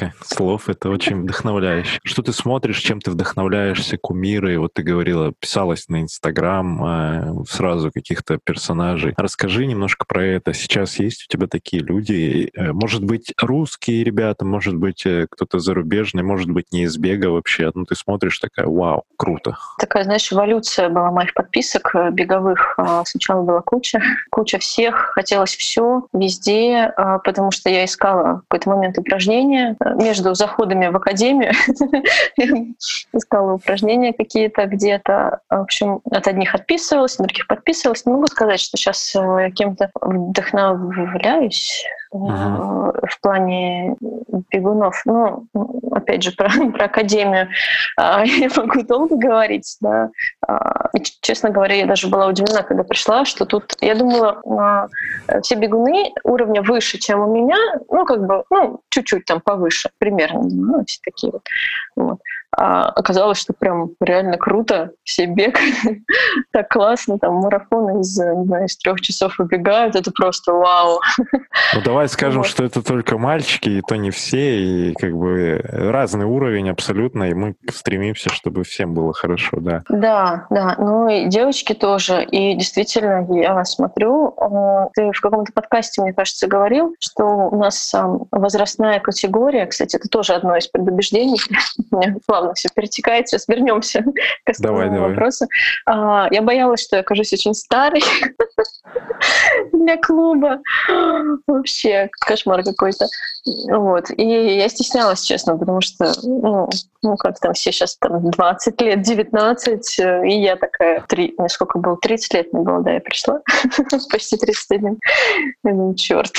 [0.00, 0.68] э, слов.
[0.68, 1.98] Это очень вдохновляюще.
[2.04, 4.58] Что ты смотришь, чем ты вдохновляешься, кумиры?
[4.58, 9.14] Вот ты говорила, писалась на Инстаграм э, сразу каких-то персонажей.
[9.16, 10.54] Расскажи немножко про это.
[10.54, 12.50] Сейчас есть у тебя такие люди?
[12.56, 17.70] Может быть, русские ребята, может быть, кто-то зарубежный, может быть, не из бега вообще.
[17.74, 19.58] Ну, ты смотришь такая, вау, круто.
[19.78, 25.54] Такая, знаешь, эволюция была моих подписок беговых новых а, сначала была куча, куча всех, хотелось
[25.56, 31.52] все, везде, а, потому что я искала в какой-то момент упражнения между заходами в академию,
[33.12, 38.06] искала упражнения какие-то где-то, в общем, от одних отписывалась, от других подписывалась.
[38.06, 41.84] Не могу сказать, что сейчас э, кем-то вдохновляюсь,
[42.14, 43.96] uh в плане
[44.52, 45.02] бегунов.
[45.04, 45.46] Ну,
[45.90, 47.48] опять же, про, про академию
[47.96, 49.76] а, я могу долго говорить.
[49.80, 50.10] Да.
[50.46, 50.90] А,
[51.20, 54.88] честно говоря, я даже была удивлена, когда пришла, что тут, я думала, а,
[55.42, 57.56] все бегуны уровня выше, чем у меня,
[57.90, 61.42] ну, как бы, ну, чуть-чуть там повыше, примерно, ну, все такие вот.
[61.96, 62.18] вот.
[62.56, 65.76] А оказалось, что прям реально круто, все бегают,
[66.52, 71.00] так классно, там марафон из, не знаю, из трех часов убегают, это просто вау.
[71.32, 72.48] Ну давай скажем, вот.
[72.48, 77.34] что это только мальчики, и то не все, и как бы разный уровень абсолютно, и
[77.34, 79.82] мы стремимся, чтобы всем было хорошо, да.
[79.88, 86.02] Да, да, ну и девочки тоже, и действительно, я смотрю, э, ты в каком-то подкасте,
[86.02, 87.94] мне кажется, говорил, что у нас
[88.30, 91.40] возрастная категория, кстати, это тоже одно из предубеждений,
[92.44, 93.28] плавно все перетекает.
[93.28, 94.04] Сейчас вернемся
[94.44, 95.46] к основному давай, вопросу.
[95.86, 96.28] Давай.
[96.32, 98.02] Я боялась, что я окажусь очень старой
[99.72, 100.60] для клуба.
[101.46, 103.06] Вообще кошмар какой-то.
[103.46, 104.10] Вот.
[104.16, 106.68] И я стеснялась, честно, потому что, ну,
[107.02, 111.78] ну как там все сейчас там 20 лет, 19, и я такая, 3, мне сколько
[111.78, 113.40] было, 30 лет мне было, да, я пришла,
[114.10, 114.98] почти 31.
[115.62, 116.32] Я думаю, черт.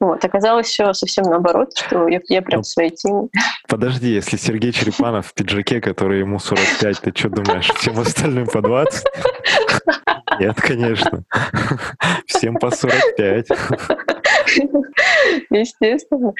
[0.00, 3.28] Вот, оказалось все совсем наоборот, что я, я прям в своей теме.
[3.68, 8.62] Подожди, если Сергей Черепанов в пиджаке, который ему 45, ты что думаешь, всем остальным по
[8.62, 9.04] 20?
[10.38, 11.24] Нет, конечно.
[12.26, 13.48] Всем по 45.
[15.50, 16.32] Естественно.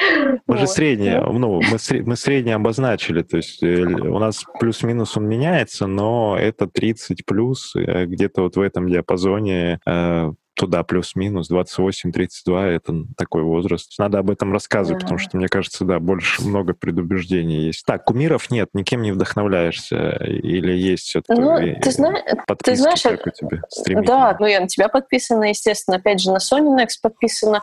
[0.46, 5.28] Мы же среднее, ну, мы, мы среднее обозначили, то есть э, у нас плюс-минус он
[5.28, 12.60] меняется, но это 30 плюс, э, где-то вот в этом диапазоне э, туда плюс-минус 28-32
[12.60, 13.94] это такой возраст.
[13.98, 15.04] Надо об этом рассказывать, да.
[15.04, 17.84] потому что, мне кажется, да, больше много предубеждений есть.
[17.86, 22.14] Так, кумиров нет, никем не вдохновляешься или есть все-таки ну, ты, зна...
[22.62, 26.38] ты знаешь, как у тебя Да, ну я на тебя подписана, естественно, опять же на
[26.38, 27.62] Sony Next подписана.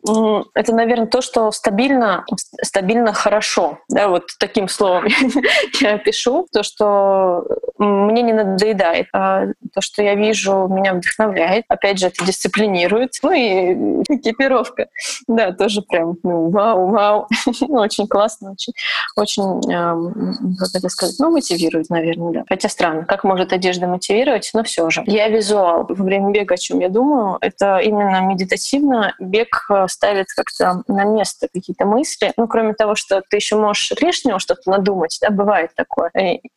[0.54, 2.26] Это, наверное, то, что стабильно,
[2.62, 5.08] стабильно хорошо, да, вот таким словом
[5.82, 7.46] я пишу, то, что
[7.78, 11.66] мне не надоедает, а то, что я вижу, меня вдохновляет.
[11.68, 13.13] Опять же, это дисциплинирует планирует.
[13.23, 14.88] Ну и экипировка.
[15.27, 17.27] Да, тоже прям ну, вау, вау.
[17.69, 18.73] очень классно, очень,
[19.15, 22.43] очень эм, как это сказать, ну, мотивирует, наверное, да.
[22.47, 25.03] Хотя странно, как может одежда мотивировать, но все же.
[25.05, 25.86] Я визуал.
[25.88, 29.13] Во время бега, о чем я думаю, это именно медитативно.
[29.19, 32.33] Бег э, ставит как-то на место какие-то мысли.
[32.38, 36.11] Ну, кроме того, что ты еще можешь лишнего что-то надумать, да, бывает такое.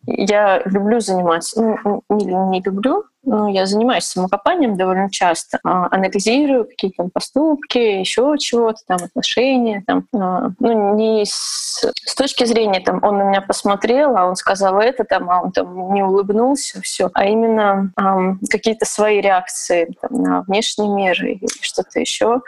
[0.06, 6.64] Я люблю заниматься, ну, не, не люблю, ну, я занимаюсь самокопанием довольно часто, а, анализирую
[6.64, 12.80] какие-то там поступки, еще чего-то, там, отношения, там, а, ну, не с, с точки зрения,
[12.80, 16.80] там, он на меня посмотрел, а он сказал это, там, а он там не улыбнулся,
[16.80, 22.40] все, а именно а, какие-то свои реакции там, на внешний мир и что-то еще.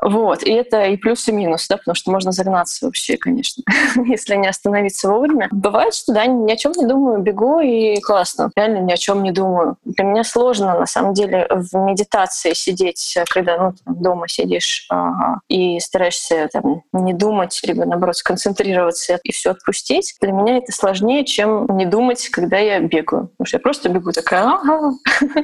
[0.00, 3.62] Вот, и это и плюс, и минус, да, потому что можно загнаться вообще, конечно,
[4.06, 5.48] если не остановиться вовремя.
[5.50, 9.22] Бывает, что, да, ни о чем не думаю, бегу, и классно, реально ни о чем
[9.22, 9.76] не думаю.
[9.84, 15.40] Для меня сложно, на самом деле, в медитации сидеть, когда, ну, там, дома сидишь ага,
[15.48, 20.14] и стараешься там не думать, либо, наоборот, сконцентрироваться и все отпустить.
[20.20, 23.28] Для меня это сложнее, чем не думать, когда я бегаю.
[23.28, 24.92] Потому что я просто бегу такая, ага,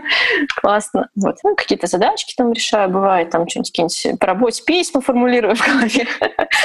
[0.60, 1.08] классно.
[1.14, 1.36] Вот.
[1.44, 6.06] Ну, какие-то задачки там решаю, бывает, там что-нибудь какие-нибудь работе письма формулирую в голове.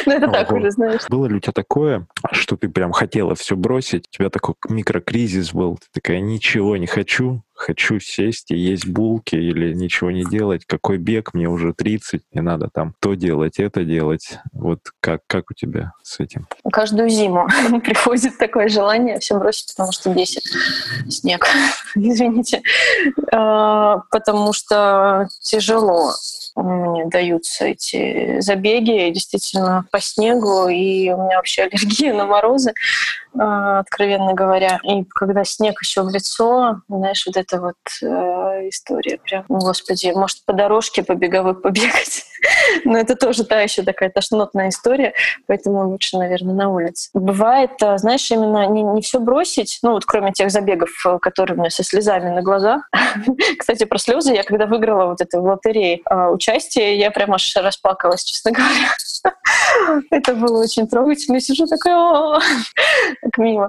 [0.05, 1.01] Ну, это так уже, знаешь.
[1.07, 4.05] Было ли у тебя такое, что ты прям хотела все бросить?
[4.11, 5.77] У тебя такой микрокризис был?
[5.77, 10.97] Ты такая, ничего не хочу, хочу сесть и есть булки или ничего не делать, какой
[10.97, 14.39] бег, мне уже 30, не надо там то делать, это делать.
[14.51, 16.47] Вот как, как у тебя с этим?
[16.71, 17.47] Каждую зиму
[17.83, 20.43] приходит такое желание все бросить, потому что бесит
[21.09, 21.47] снег.
[21.95, 22.61] Извините.
[23.31, 26.11] А, потому что тяжело
[26.55, 32.73] мне даются эти забеги действительно по снегу, и у меня вообще аллергия на морозы.
[33.39, 34.79] А, откровенно говоря.
[34.83, 40.45] И когда снег еще в лицо, знаешь, вот эта вот э, история прям, господи, может
[40.45, 42.25] по дорожке по беговой побегать.
[42.83, 45.13] Но это тоже та еще такая тошнотная история,
[45.47, 47.09] поэтому лучше, наверное, на улице.
[47.13, 51.55] Бывает, э, знаешь, именно не, не все бросить, ну вот кроме тех забегов, э, которые
[51.57, 52.89] у меня со слезами на глазах.
[53.57, 57.55] Кстати, про слезы я когда выиграла вот это в лотерее э, участие, я прямо аж
[57.55, 58.95] расплакалась, честно говоря.
[60.11, 61.35] Это было очень трогательно.
[61.35, 62.39] Я сижу такая,
[63.21, 63.67] так мило.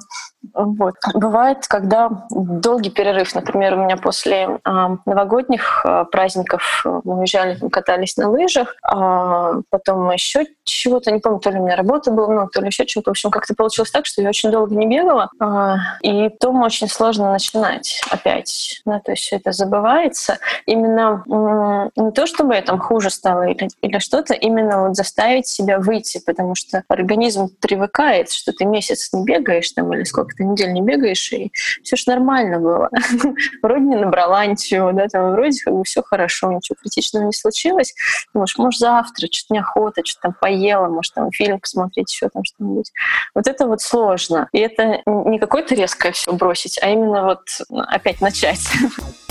[0.52, 0.94] Вот.
[1.14, 8.16] Бывает, когда долгий перерыв, например, у меня после э, новогодних э, праздников мы уезжали, катались
[8.16, 12.48] на лыжах, а потом еще чего-то, не помню, то ли у меня работа была, ну,
[12.48, 13.11] то ли еще чего-то.
[13.11, 15.30] В общем, как-то получилось так, что я очень долго не бегала,
[16.02, 18.82] и потом очень сложно начинать опять.
[18.84, 20.38] Да, то есть это забывается.
[20.66, 21.22] Именно
[21.96, 26.22] не то, чтобы я там хуже стала или, или что-то, именно вот заставить себя выйти,
[26.24, 30.82] потому что организм привыкает, что ты месяц не бегаешь там или сколько ты недель не
[30.82, 32.90] бегаешь, и все же нормально было.
[33.62, 37.95] вроде не набрала ничего, да, там вроде как бы все хорошо, ничего критичного не случилось.
[38.32, 42.92] Думаешь, может, завтра что-то неохота, что-то там поела, может, там фильм посмотреть, еще там что-нибудь.
[43.34, 44.49] Вот это вот сложно.
[44.53, 47.42] И это не какое-то резкое все бросить, а именно вот
[47.88, 48.61] опять начать.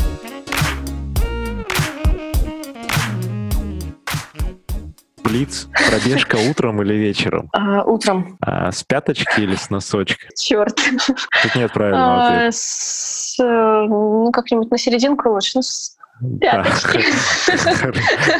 [5.24, 7.49] Блиц, пробежка утром или вечером?
[7.53, 8.38] А, утром.
[8.41, 10.28] А, с пяточки или с носочка?
[10.36, 10.76] Черт.
[10.76, 12.51] Тут нет правильного а, ответа.
[12.51, 15.51] С, ну, как-нибудь на серединку лучше.
[15.55, 15.97] Ну, с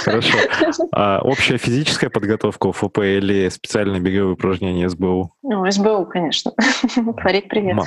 [0.04, 0.38] Хорошо.
[0.92, 5.32] А общая физическая подготовка УФП или специальные беговые упражнения СБУ?
[5.44, 6.52] Ну, СБУ, конечно.
[7.18, 7.78] Фарид, привет.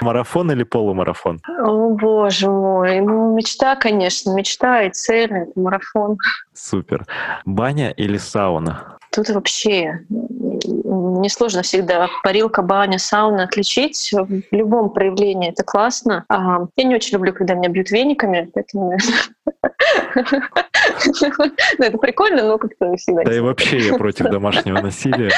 [0.00, 1.40] Марафон или полумарафон?
[1.62, 3.00] О, боже мой.
[3.00, 4.34] Ну, мечта, конечно.
[4.34, 6.16] Мечта и цель— это марафон.
[6.54, 7.06] Супер.
[7.44, 8.98] Баня или сауна?
[9.12, 14.10] Тут вообще несложно всегда парилка, баня, сауна отличить.
[14.12, 16.24] В любом проявлении это классно.
[16.28, 18.92] А, я не очень люблю, когда меня бьют вениками, поэтому
[21.78, 23.24] ну, это прикольно, но как-то всегда...
[23.24, 25.30] Да и вообще я против домашнего насилия.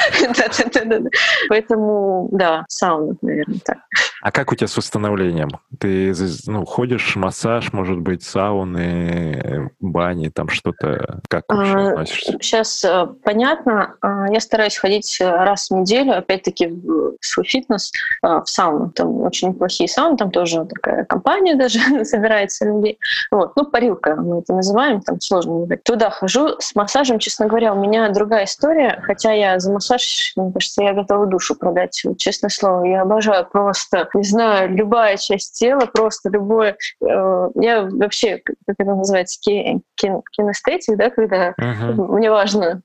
[0.73, 1.09] Да-да-да.
[1.49, 3.77] Поэтому, да, сауна, наверное, так.
[4.21, 5.49] А как у тебя с восстановлением?
[5.79, 6.13] Ты
[6.47, 12.37] ну, ходишь, массаж, может быть, сауны, бани, там что-то, как вообще а, относишься?
[12.41, 13.62] Сейчас э, понятно.
[13.65, 17.91] А, я стараюсь ходить раз в неделю, опять-таки, в свой фитнес,
[18.23, 18.89] э, в сауну.
[18.91, 22.99] Там очень неплохие сауны, там тоже такая компания даже собирается людей.
[23.31, 23.55] Вот.
[23.55, 25.83] Ну, парилка мы это называем, там сложно назвать.
[25.83, 26.59] Туда хожу.
[26.59, 30.93] С массажем, честно говоря, у меня другая история, хотя я за массаж, мне кажется, я
[30.93, 32.85] готова душу продать, честное слово.
[32.85, 36.77] Я обожаю просто, не знаю, любая часть тела, просто любое.
[37.01, 41.93] Э, я вообще, как это называется, ки, ки, кинестетик, да, когда uh-huh.
[41.93, 42.81] мне важно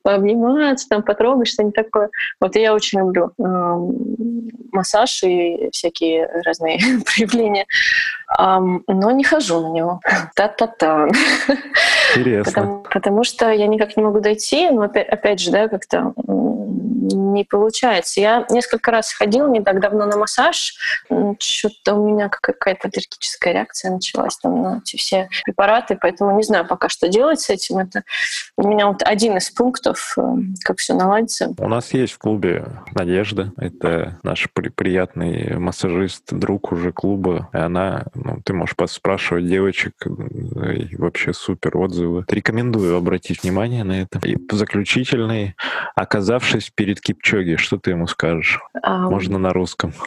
[0.68, 2.10] пообниматься, там, потрогать, что-нибудь такое.
[2.40, 3.76] Вот я очень люблю э,
[4.72, 7.66] массаж и всякие разные проявления
[8.36, 10.00] но не хожу на него.
[10.34, 11.08] Та-та-та.
[12.14, 12.52] Интересно.
[12.52, 16.12] Потому, потому что я никак не могу дойти, но опять, опять же, да, как-то
[17.14, 18.20] не получается.
[18.20, 20.74] Я несколько раз ходила не так давно на массаж,
[21.38, 26.66] что-то у меня какая-то аллергическая реакция началась там на эти все препараты, поэтому не знаю
[26.66, 27.78] пока что делать с этим.
[27.78, 28.04] Это
[28.56, 30.22] у меня вот один из пунктов, э,
[30.64, 31.54] как все наладится.
[31.58, 37.58] У нас есть в клубе Надежда, это наш при приятный массажист, друг уже клуба, и
[37.58, 42.24] она, ну, ты можешь спрашивать девочек, и вообще супер отзывы.
[42.28, 44.20] Рекомендую обратить внимание на это.
[44.24, 45.54] И заключительный,
[45.94, 48.60] оказавшись перед Эльд Кипчоги, что ты ему скажешь?
[48.84, 49.10] Um...
[49.10, 49.92] Можно на русском.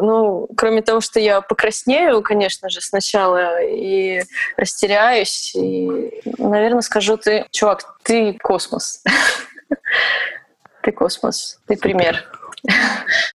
[0.00, 4.22] Ну, кроме того, что я покраснею, конечно же, сначала и
[4.56, 9.02] растеряюсь, и, наверное, скажу ты, чувак, ты космос.
[10.82, 12.24] Ты космос, ты пример.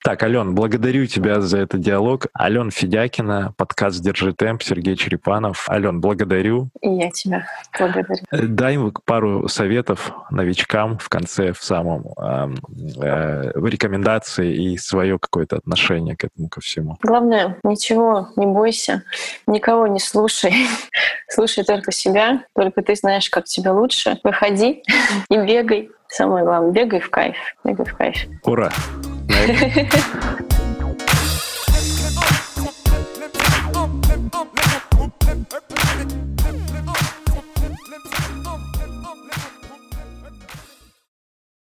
[0.02, 2.28] Так, Ален, благодарю тебя за этот диалог.
[2.38, 5.68] Ален Федякина, подкаст «Держи темп», Сергей Черепанов.
[5.68, 6.70] Ален, благодарю.
[6.80, 7.46] И я тебя
[7.78, 8.22] благодарю.
[8.30, 12.54] Э, дай пару советов новичкам в конце, в самом, э,
[13.02, 16.96] э, рекомендации и свое какое-то отношение к этому ко всему.
[17.02, 19.02] Главное, ничего не бойся,
[19.46, 20.54] никого не слушай.
[21.28, 24.18] Слушай только себя, только ты знаешь, как тебе лучше.
[24.24, 24.82] Выходи
[25.30, 25.90] и бегай.
[26.08, 27.36] Самое главное, бегай в кайф.
[27.64, 28.16] Бегай в кайф.
[28.44, 28.70] Ура!
[29.28, 30.57] 嘿嘿嘿嘿